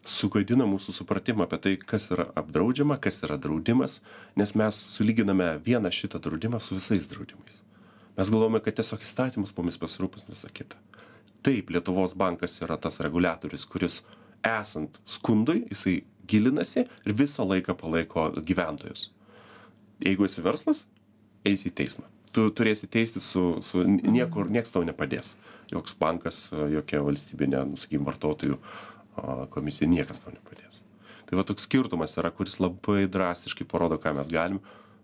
sugadina 0.07 0.67
mūsų 0.69 0.93
supratimą 0.95 1.45
apie 1.45 1.59
tai, 1.63 1.73
kas 1.77 2.09
yra 2.13 2.29
apdraudžiama, 2.39 2.99
kas 3.01 3.21
yra 3.25 3.37
draudimas, 3.41 3.99
nes 4.39 4.55
mes 4.57 4.83
sulyginame 4.95 5.51
vieną 5.65 5.91
šitą 5.93 6.21
draudimą 6.23 6.61
su 6.63 6.77
visais 6.77 7.07
draudimais. 7.11 7.61
Mes 8.17 8.31
galvojame, 8.31 8.61
kad 8.63 8.75
tiesiog 8.79 9.03
įstatymas 9.05 9.53
mumis 9.57 9.79
pasirūpins 9.79 10.29
visą 10.31 10.49
kitą. 10.51 10.79
Taip, 11.45 11.69
Lietuvos 11.71 12.15
bankas 12.19 12.57
yra 12.63 12.75
tas 12.81 12.99
reguliatorius, 12.99 13.63
kuris 13.69 14.01
esant 14.43 14.99
skundui, 15.07 15.63
jisai 15.71 16.01
gilinasi 16.29 16.85
ir 16.85 17.15
visą 17.15 17.45
laiką 17.47 17.75
palaiko 17.79 18.29
gyventojus. 18.45 19.09
Jeigu 20.03 20.27
esi 20.27 20.43
verslas, 20.43 20.85
eisi 21.47 21.71
į 21.71 21.75
teismą. 21.79 22.07
Tu 22.35 22.45
turėsi 22.53 22.87
teisti 22.91 23.21
su, 23.23 23.57
su 23.65 23.81
niekur, 23.87 24.51
nieks 24.51 24.75
tau 24.75 24.83
nepadės. 24.85 25.33
Joks 25.71 25.95
bankas, 25.97 26.47
jokia 26.51 27.01
valstybinė, 27.05 27.63
nu, 27.71 27.79
sakykim, 27.79 28.05
vartotojų 28.05 28.59
a, 29.15 29.45
komisija, 29.53 29.89
niekas 29.89 30.21
tau 30.23 30.33
nepadės. 30.33 30.83
Tai 31.29 31.37
va 31.37 31.45
toks 31.45 31.67
skirtumas 31.67 32.15
yra, 32.17 32.31
kuris 32.33 32.57
labai 32.61 33.05
drastiškai 33.11 33.67
parodo, 33.69 33.99
ką 34.01 34.15
mes 34.17 34.29
galim, 34.33 34.61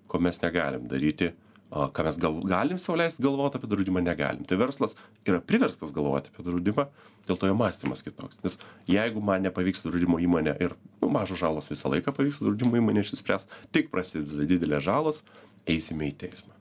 ko 0.09 0.21
mes 0.21 0.39
negalim 0.41 0.87
daryti, 0.89 1.31
a, 1.69 1.87
ką 1.93 2.05
mes 2.07 2.19
gal, 2.21 2.39
galim 2.49 2.81
sauliaisti 2.81 3.23
galvoti 3.25 3.59
apie 3.59 3.69
draudimą, 3.69 4.03
negalim. 4.05 4.45
Tai 4.49 4.57
verslas 4.61 4.97
yra 5.27 5.41
priverstas 5.41 5.93
galvoti 5.95 6.33
apie 6.33 6.45
draudimą, 6.47 6.87
dėl 7.29 7.39
to 7.41 7.49
jo 7.49 7.57
mąstymas 7.57 8.05
kitoks. 8.05 8.41
Nes 8.45 8.59
jeigu 8.89 9.21
man 9.25 9.45
nepavyks 9.45 9.85
draudimo 9.85 10.21
įmonė 10.21 10.57
ir 10.65 10.77
nu, 11.01 11.09
mažos 11.13 11.41
žalos 11.41 11.69
visą 11.71 11.93
laiką 11.93 12.13
pavyks 12.15 12.41
draudimo 12.43 12.81
įmonė 12.81 13.05
išspręs, 13.05 13.49
tik 13.75 13.91
prasideda 13.93 14.49
didelės 14.49 14.85
žalos, 14.85 15.23
eisime 15.69 16.09
į 16.09 16.15
teismą. 16.25 16.53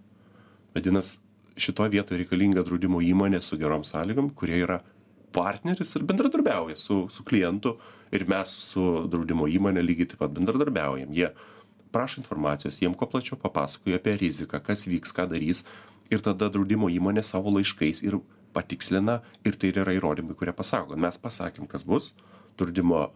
Vadinasi, 0.74 1.20
šitoje 1.56 1.92
vietoje 1.94 2.20
reikalinga 2.22 2.64
draudimo 2.66 3.00
įmonė 3.04 3.40
su 3.44 3.58
gerom 3.60 3.84
sąlygom, 3.86 4.32
kurie 4.34 4.58
yra 4.64 4.80
partneris 5.34 5.94
ir 5.98 6.06
bendradarbiauja 6.06 6.76
su, 6.78 7.04
su 7.10 7.24
klientu 7.26 7.76
ir 8.14 8.26
mes 8.30 8.52
su 8.70 8.84
draudimo 9.10 9.48
įmonė 9.50 9.82
lygiai 9.84 10.12
taip 10.12 10.22
pat 10.22 10.34
bendradarbiaujam. 10.36 11.12
Jie 11.14 11.32
prašo 11.94 12.20
informacijos, 12.22 12.80
jiem 12.82 12.94
kuo 12.98 13.08
plačiau 13.10 13.38
papasakoja 13.40 14.00
apie 14.00 14.16
riziką, 14.20 14.60
kas 14.62 14.86
vyks, 14.90 15.14
ką 15.14 15.28
darys 15.30 15.64
ir 16.12 16.22
tada 16.24 16.50
draudimo 16.52 16.90
įmonė 16.92 17.24
savo 17.26 17.52
laiškais 17.54 18.02
ir 18.06 18.18
patikslina 18.54 19.20
ir 19.46 19.58
tai 19.58 19.72
yra 19.74 19.94
įrodymai, 19.96 20.36
kurie 20.38 20.54
pasako, 20.54 20.98
mes 21.00 21.18
pasakėm, 21.20 21.66
kas 21.70 21.86
bus, 21.86 22.12
draudimo 22.58 23.08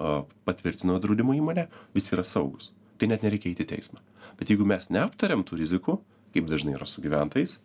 patvirtino 0.49 0.99
draudimo 1.03 1.37
įmonė, 1.39 1.69
visi 1.95 2.15
yra 2.17 2.27
saugus. 2.27 2.73
Tai 2.99 3.11
net 3.13 3.23
nereikia 3.23 3.53
įti 3.53 3.69
teismą. 3.71 4.03
Bet 4.39 4.51
jeigu 4.51 4.67
mes 4.67 4.91
neaptariam 4.91 5.45
tų 5.47 5.61
rizikų, 5.61 6.01
kaip 6.35 6.51
dažnai 6.51 6.75
yra 6.75 6.87
su 6.87 7.03
gyventojais, 7.05 7.59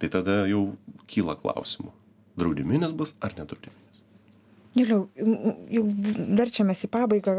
tai 0.00 0.12
tada 0.12 0.42
jau 0.50 0.68
kyla 1.08 1.38
klausimų. 1.40 1.92
Draudiminis 2.36 2.92
bus 2.96 3.16
ar 3.24 3.32
nedraudiminis? 3.38 3.85
Juliau, 4.76 5.06
jau 5.72 5.82
verčiamės 6.36 6.84
į 6.84 6.88
pabaigą. 6.92 7.32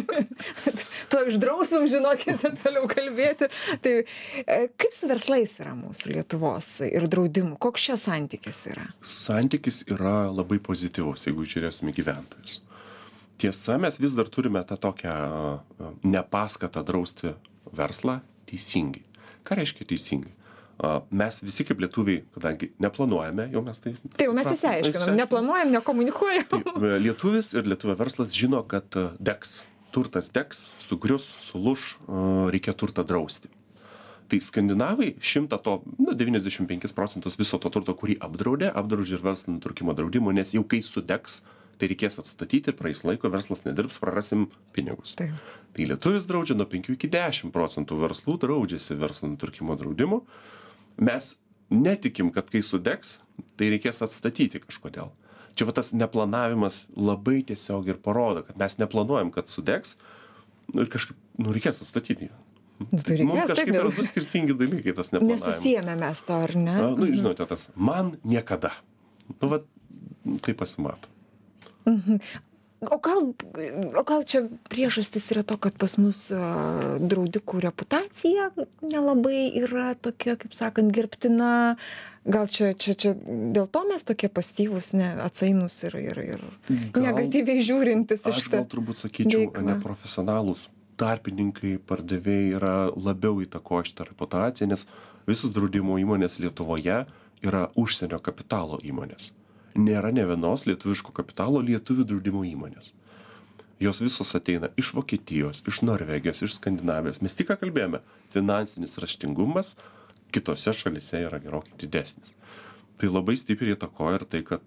to 1.12 1.20
išdrausim, 1.30 1.86
žinokite, 1.88 2.50
toliau 2.60 2.88
kalbėti. 2.90 3.48
Tai 3.80 3.94
e, 4.02 4.58
kaip 4.76 4.96
su 4.96 5.08
verslais 5.08 5.54
yra 5.62 5.72
mūsų 5.78 6.12
Lietuvos 6.12 6.68
ir 6.84 7.06
draudimu? 7.08 7.56
Koks 7.62 7.86
čia 7.88 7.96
santykis 8.00 8.66
yra? 8.68 8.90
Santykis 9.00 9.86
yra 9.88 10.28
labai 10.28 10.60
pozityvus, 10.60 11.24
jeigu 11.30 11.48
žiūrėsime 11.48 11.94
gyventojus. 11.96 12.60
Tiesa, 13.40 13.78
mes 13.80 13.96
vis 13.96 14.12
dar 14.12 14.28
turime 14.28 14.60
tą 14.68 14.76
tokią 14.76 15.14
a, 15.16 15.54
nepaskatą 16.04 16.84
drausti 16.84 17.32
verslą 17.72 18.18
teisingai. 18.50 19.06
Ką 19.48 19.56
reiškia 19.56 19.88
teisingai? 19.88 20.36
Mes 21.12 21.42
visi 21.44 21.64
kaip 21.68 21.80
lietuviai, 21.82 22.22
kadangi 22.32 22.70
neplanuojame, 22.80 23.50
jau 23.52 23.60
mes 23.64 23.82
tai... 23.84 23.92
Tai 24.16 24.26
jau 24.30 24.34
mes 24.36 24.48
įsiaiškinam, 24.48 25.18
neplanuojam, 25.18 25.72
nekomunikuojam. 25.76 26.46
Tai 26.48 26.60
e, 26.88 26.92
lietuvis 27.04 27.50
ir 27.52 27.68
lietuvio 27.68 27.98
verslas 28.00 28.32
žino, 28.32 28.62
kad 28.68 28.96
e, 28.96 29.10
degs. 29.20 29.58
Turtas 29.92 30.30
degs, 30.32 30.68
sugrius, 30.80 31.26
sulūš, 31.44 31.88
e, 32.00 32.22
reikia 32.54 32.72
turtą 32.72 33.04
drausti. 33.04 33.50
Tai 34.30 34.38
skandinavai 34.40 35.10
šimtą 35.20 35.58
to, 35.60 35.74
nu, 35.98 36.14
95 36.16 36.94
procentus 36.96 37.36
viso 37.36 37.58
to 37.60 37.72
turto, 37.74 37.92
kurį 37.98 38.16
apdraudė, 38.24 38.70
apdraudžia 38.72 39.18
ir 39.18 39.24
verslo 39.26 39.52
nutrūkimo 39.56 39.92
draudimu, 39.98 40.32
nes 40.32 40.54
jau 40.54 40.62
kai 40.70 40.80
sudegs, 40.86 41.42
tai 41.80 41.90
reikės 41.90 42.20
atstatyti 42.22 42.72
ir 42.72 42.78
praeis 42.78 43.02
laiko, 43.04 43.28
verslas 43.32 43.66
nedirbs, 43.66 43.98
prarasim 44.00 44.46
pinigus. 44.76 45.12
Taip. 45.18 45.36
Tai 45.76 45.90
lietuvis 45.92 46.28
draudžia 46.30 46.56
nuo 46.56 46.68
5 46.70 46.94
iki 46.94 47.10
10 47.10 47.52
procentų 47.52 48.00
verslų 48.06 48.38
draudžiasi 48.46 48.96
verslo 49.00 49.28
nutrūkimo 49.34 49.76
draudimu. 49.80 50.22
Mes 51.00 51.32
netikim, 51.70 52.30
kad 52.34 52.50
kai 52.52 52.62
sudegs, 52.66 53.18
tai 53.56 53.70
reikės 53.72 54.02
atstatyti 54.04 54.60
kažkodėl. 54.62 55.12
Čia 55.58 55.66
va 55.68 55.74
tas 55.76 55.90
neplanavimas 55.96 56.84
labai 56.94 57.40
tiesiog 57.46 57.88
ir 57.90 57.98
parodo, 58.02 58.44
kad 58.46 58.58
mes 58.60 58.76
neplanuojam, 58.80 59.32
kad 59.34 59.50
sudegs 59.50 59.96
nu, 60.70 60.84
ir 60.84 60.90
kažkaip, 60.92 61.18
nu, 61.40 61.54
reikės 61.56 61.82
atstatyti. 61.84 62.30
Nu, 62.80 63.00
tai 63.04 63.18
Mums 63.26 63.50
kažkaip 63.50 63.74
yra 63.74 63.90
du 63.92 64.04
skirtingi 64.08 64.56
dalykai, 64.56 64.94
tas 64.96 65.10
neplanavimas. 65.12 65.48
Nesusijėmė 65.48 65.96
mes 66.00 66.22
to, 66.24 66.36
ar 66.46 66.54
ne? 66.56 66.76
Na, 66.78 66.92
nu, 66.96 67.08
žinote, 67.12 67.44
tas 67.50 67.66
man 67.76 68.14
niekada. 68.24 68.72
Nu, 69.34 69.50
va, 69.52 69.60
tai 70.44 70.54
pasimato. 70.56 71.10
O 72.80 72.96
gal, 72.96 73.34
o 73.92 74.02
gal 74.08 74.22
čia 74.24 74.46
priežastis 74.72 75.26
yra 75.34 75.42
to, 75.44 75.58
kad 75.60 75.76
pas 75.76 75.98
mus 76.00 76.30
draudikų 76.32 77.60
reputacija 77.60 78.48
nelabai 78.80 79.50
yra 79.60 79.92
tokia, 80.00 80.38
kaip 80.40 80.56
sakant, 80.56 80.88
gerbtina. 80.96 81.76
Gal 82.24 82.48
čia, 82.52 82.72
čia, 82.76 82.94
čia 82.96 83.12
dėl 83.16 83.68
to 83.72 83.84
mes 83.88 84.04
tokie 84.04 84.28
pasyvūs, 84.32 84.92
ne, 84.96 85.12
atsainus 85.24 85.78
ir, 85.88 85.96
ir, 86.00 86.18
ir 86.20 86.42
negatyviai 86.96 87.64
žiūrintis 87.64 88.26
iš 88.28 88.42
Aš 88.42 88.48
gal 88.52 88.64
to. 88.64 88.76
turbūt 88.76 89.00
sakyčiau, 89.00 89.48
neprofesionalūs 89.64 90.66
tarpininkai, 91.00 91.78
pardavėjai 91.88 92.50
yra 92.58 92.74
labiau 92.92 93.40
įtakoję 93.44 93.88
šitą 93.88 94.08
reputaciją, 94.10 94.68
nes 94.72 94.84
visos 95.28 95.52
draudimo 95.56 95.96
įmonės 96.00 96.36
Lietuvoje 96.44 97.02
yra 97.40 97.62
užsienio 97.80 98.20
kapitalo 98.24 98.80
įmonės. 98.84 99.32
Nėra 99.78 100.10
ne 100.12 100.24
vienos 100.26 100.64
lietuviško 100.66 101.12
kapitalo 101.14 101.60
lietuvių 101.62 102.04
draudimo 102.10 102.42
įmonės. 102.48 102.92
Jos 103.80 104.00
visos 104.02 104.34
ateina 104.36 104.68
iš 104.76 104.90
Vokietijos, 104.96 105.62
iš 105.70 105.80
Norvegijos, 105.86 106.42
iš 106.44 106.58
Skandinavijos. 106.58 107.22
Mes 107.24 107.34
tik 107.38 107.48
ką 107.48 107.56
kalbėjome, 107.62 108.02
finansinis 108.34 108.98
raštingumas 109.00 109.74
kitose 110.34 110.74
šalise 110.76 111.22
yra 111.26 111.40
gerokai 111.42 111.72
didesnis. 111.80 112.34
Tai 113.00 113.08
labai 113.08 113.38
stipriai 113.40 113.74
įtakoja 113.78 114.20
ir 114.20 114.24
tai, 114.30 114.42
kad 114.46 114.60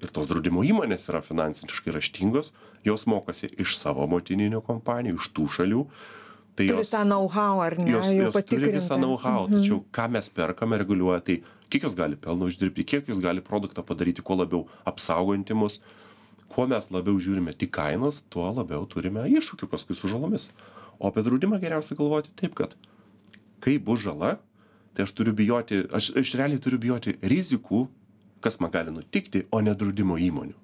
ir 0.00 0.12
tos 0.12 0.28
draudimo 0.30 0.62
įmonės 0.64 1.08
yra 1.10 1.22
finansiškai 1.24 1.94
raštingos, 1.96 2.52
jos 2.84 3.06
mokosi 3.08 3.48
iš 3.60 3.78
savo 3.80 4.04
motininių 4.12 4.60
kompanijų, 4.66 5.16
iš 5.22 5.30
tų 5.36 5.46
šalių. 5.56 5.86
Tai 6.58 6.66
Turi 6.68 6.84
tą 6.90 7.02
know-how, 7.08 7.60
ar 7.64 7.78
ne? 7.78 7.90
jos, 7.94 8.10
jos 8.12 8.36
turi 8.50 8.72
visą 8.74 8.98
know-how, 9.00 9.46
Mhm. 9.48 9.56
tačiau 9.56 9.80
ką 9.92 10.10
mes 10.10 10.28
perkame 10.30 10.76
reguliuoja, 10.82 11.20
tai 11.24 11.40
kiek 11.70 11.86
jos 11.86 11.96
gali 11.98 12.18
pelno 12.18 12.50
uždirbti, 12.50 12.84
kiek 12.84 13.08
jos 13.08 13.22
gali 13.22 13.40
produktą 13.40 13.86
padaryti, 13.86 14.22
kuo 14.26 14.36
labiau 14.42 14.66
apsauganti 14.84 15.54
mus. 15.54 15.80
Kuo 16.50 16.66
mes 16.66 16.90
labiau 16.90 17.14
žiūrime 17.22 17.54
tik 17.54 17.70
kainas, 17.76 18.24
tuo 18.26 18.48
labiau 18.50 18.82
turime 18.90 19.22
iššūkių 19.30 19.70
paskui 19.70 19.94
su 19.94 20.10
žalomis. 20.10 20.50
o 21.00 21.08
apie 21.08 21.24
draudimą 21.24 21.58
geriausia 21.60 21.96
galvoti 21.96 22.32
taip 22.36 22.54
kad 22.54 22.74
kai 23.64 23.78
bus 23.78 24.02
žala 24.04 24.36
tai 24.94 25.06
aš 25.06 25.14
turiu 25.16 25.34
bijoti 25.36 25.84
aš 25.96 26.12
aš 26.22 26.34
realiai 26.40 26.60
turiu 26.64 26.80
bijoti 26.82 27.16
rizikų 27.32 27.86
kas 28.44 28.60
man 28.60 28.72
gali 28.74 28.92
nutikti 28.92 29.46
o 29.50 29.62
ne 29.64 29.74
draudimo 29.74 30.18
įmonių 30.28 30.56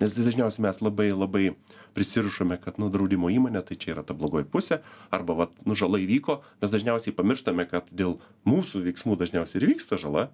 nes 0.00 0.14
tai 0.16 0.24
dažniausiai 0.24 0.64
mes 0.64 0.80
labai 0.80 1.10
labai 1.12 1.44
prisirišame 1.96 2.56
kad 2.62 2.78
nu 2.80 2.88
draudimo 2.92 3.30
įmonė 3.30 3.62
tai 3.68 3.76
čia 3.76 3.94
yra 3.94 4.04
ta 4.06 4.16
blogoji 4.16 4.48
pusė 4.48 4.80
arba 5.12 5.36
vat 5.42 5.52
nu 5.68 5.76
žala 5.76 6.00
įvyko 6.00 6.40
mes 6.62 6.72
dažniausiai 6.72 7.16
pamirštame 7.16 7.66
kad 7.68 7.90
dėl 7.92 8.16
mūsų 8.48 8.84
veiksmų 8.86 9.18
dažniausiai 9.20 9.60
ir 9.60 9.68
įvyksta 9.68 10.00
žala. 10.00 10.30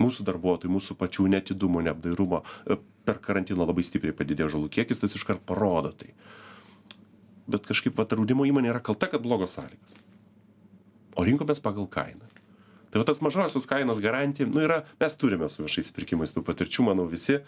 Mūsų 0.00 0.24
darbuotojų 0.24 0.72
mūsų 0.72 0.94
pačių 0.96 1.26
neatidumo 1.28 1.82
neapdairumo 1.84 2.40
e, 2.40 2.78
per 3.04 3.18
karantiną 3.20 3.66
labai 3.68 3.84
stipriai 3.84 4.16
padidėjo 4.16 4.54
žalų 4.56 4.70
kiekis 4.72 5.02
tas 5.02 5.12
iškart 5.16 5.44
parodo 5.44 5.92
tai. 5.92 6.14
Bet 7.50 7.68
kažkaip 7.68 7.98
va 7.98 8.06
draudimo 8.08 8.46
įmonė 8.48 8.72
yra 8.72 8.80
kalta 8.80 9.10
kad 9.12 9.20
blogos 9.20 9.58
sąlygos. 9.58 9.98
O 11.20 11.26
rinkomės 11.26 11.60
pagal 11.60 11.88
kainą. 11.92 12.30
Tai 12.90 13.02
va 13.02 13.06
tas 13.06 13.20
mažosios 13.22 13.68
kainos 13.70 14.00
garantija 14.02 14.48
nu 14.48 14.64
yra 14.64 14.80
mes 15.00 15.16
turime 15.20 15.48
su 15.52 15.62
viešais 15.62 15.92
pirkimais 15.94 16.32
tų 16.34 16.42
patirčių 16.48 16.88
manau 16.88 17.04
visi 17.10 17.38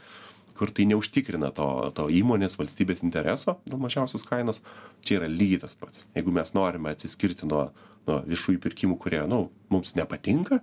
kur 0.58 0.70
tai 0.70 0.86
neužtikrina 0.90 1.50
to 1.56 1.68
to 1.96 2.08
įmonės 2.12 2.58
valstybės 2.60 3.02
intereso 3.06 3.56
dėl 3.66 3.80
mažiausios 3.82 4.26
kainos 4.28 4.62
čia 5.02 5.20
yra 5.20 5.30
lygiai 5.30 5.62
tas 5.64 5.74
pats. 5.78 6.06
Jeigu 6.16 6.34
mes 6.34 6.54
norime 6.54 6.92
atsiskirti 6.92 7.48
nuo 7.48 7.70
nuo 8.06 8.20
viešųjų 8.26 8.60
pirkimų 8.62 8.98
kurie 8.98 9.22
nu 9.30 9.44
mums 9.70 9.94
nepatinka 9.98 10.60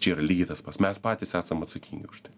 čia 0.00 0.14
yra 0.14 0.24
lygiai 0.24 0.50
tas 0.52 0.62
pats. 0.64 0.80
Mes 0.80 1.00
patys 1.02 1.34
esam 1.36 1.64
atsakingi 1.64 2.08
už 2.08 2.22
tai. 2.26 2.34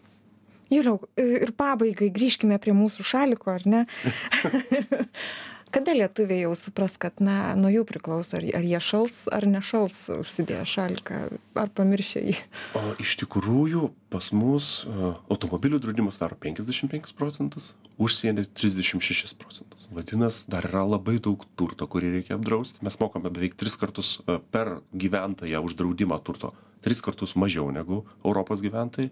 Juliau 0.72 1.02
ir 1.20 1.52
pabaigai 1.56 2.08
grįžkime 2.14 2.56
prie 2.62 2.72
mūsų 2.76 3.04
šaliko 3.04 3.52
ar 3.52 3.66
ne 3.68 3.82
kada 5.72 5.94
lietuviai 5.96 6.44
jau 6.44 6.52
supras 6.58 6.96
kad 7.00 7.20
na 7.24 7.54
nuo 7.58 7.70
jų 7.72 7.84
priklauso 7.88 8.38
ar 8.38 8.46
ar 8.58 8.66
jie 8.66 8.80
šals 8.82 9.24
ar 9.32 9.46
nešals 9.48 9.98
užsidėję 10.20 10.64
šaliką 10.68 11.20
ar 11.58 11.72
pamiršę 11.76 12.24
jį? 12.28 12.36
O 12.78 12.82
iš 13.02 13.16
tikrųjų 13.24 13.90
pas 14.12 14.28
mus 14.36 14.72
automobilių 15.32 15.80
draudimas 15.82 16.20
daro 16.20 16.36
penkiasdešim 16.40 16.92
penkis 16.92 17.16
procentus 17.16 17.72
užsieny 18.02 18.44
trisdešim 18.44 19.00
šešis 19.04 19.34
procentus. 19.38 19.86
Vadinas 19.92 20.44
dar 20.50 20.66
yra 20.68 20.84
labai 20.88 21.18
daug 21.22 21.44
turto 21.56 21.86
kurį 21.86 22.12
reikia 22.16 22.36
apdrausti. 22.38 22.82
Mes 22.84 22.98
mokame 23.00 23.30
beveik 23.30 23.56
tris 23.60 23.76
kartus 23.80 24.18
per 24.54 24.78
gyventoją 24.92 25.62
už 25.64 25.76
draudimą 25.78 26.18
turto 26.24 26.52
tris 26.82 27.00
kartus 27.00 27.36
mažiau 27.38 27.70
negu 27.70 28.02
europos 28.24 28.62
gyventojai 28.64 29.10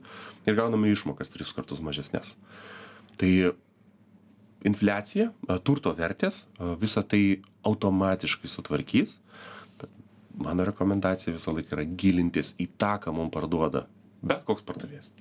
ir 0.48 0.56
gauname 0.58 0.90
išmokas 0.90 1.30
tris 1.30 1.52
kartus 1.54 1.82
mažesnes. 1.84 2.34
Tai 3.20 3.30
infliacija 4.66 5.30
turto 5.64 5.92
vertės 5.96 6.44
visa 6.80 7.02
tai 7.02 7.40
automatiškai 7.66 8.50
sutvarkys. 8.50 9.16
Bet 9.80 9.90
mano 10.36 10.66
rekomendacija 10.68 11.34
visąlaik 11.34 11.72
yra 11.72 11.86
gilintis 11.86 12.54
į 12.60 12.70
tą 12.80 12.96
ką 13.04 13.14
mum 13.16 13.32
parduoda 13.32 13.86
bet 14.22 14.44
koks 14.48 14.64
pardavėjas. 14.66 15.12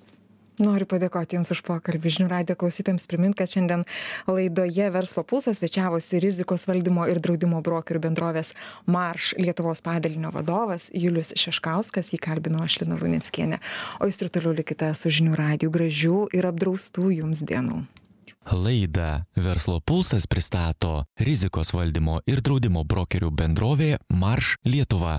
Noriu 0.60 0.84
padėkoti 0.91 1.38
jums 1.38 1.54
už 1.54 1.62
pokalbį. 1.63 2.12
Žinių 2.17 2.25
radijo 2.34 2.58
klausytojams 2.60 3.06
primint 3.08 3.38
kad 3.39 3.47
šiandien 3.47 3.86
laidoje 4.28 4.89
verslo 4.91 5.23
pulsas 5.23 5.62
svečiavosi 5.62 6.19
rizikos 6.19 6.67
valdymo 6.67 7.06
ir 7.08 7.21
draudimo 7.23 7.62
brokerių 7.63 8.02
bendrovės 8.10 8.52
marš 8.84 9.32
lietuvos 9.39 9.80
padalinio 9.86 10.34
vadovas 10.36 10.89
julius 10.91 11.32
šeškauskas. 11.39 12.12
Jį 12.12 12.19
kalbinau 12.28 12.65
aš 12.65 12.82
lina 12.82 12.99
luneckienė. 12.99 13.62
O 14.04 14.12
jūs 14.12 14.19
ir 14.19 14.34
toliau 14.36 14.52
likite 14.60 14.91
su 14.99 15.13
žinių 15.21 15.39
radiju 15.39 15.71
gražių 15.80 16.19
ir 16.36 16.49
apdraustų 16.52 17.08
jums 17.21 17.45
dienų 17.47 17.86
Laidą 18.52 19.23
Verslo 19.36 19.80
pulsas 19.82 20.28
pristato 20.28 21.04
rizikos 21.19 21.73
valdymo 21.73 22.19
ir 22.30 22.41
draudimo 22.45 22.86
brokerių 22.86 23.32
bendrovė 23.41 23.89
Marš 24.10 24.56
Lietuva. 24.65 25.17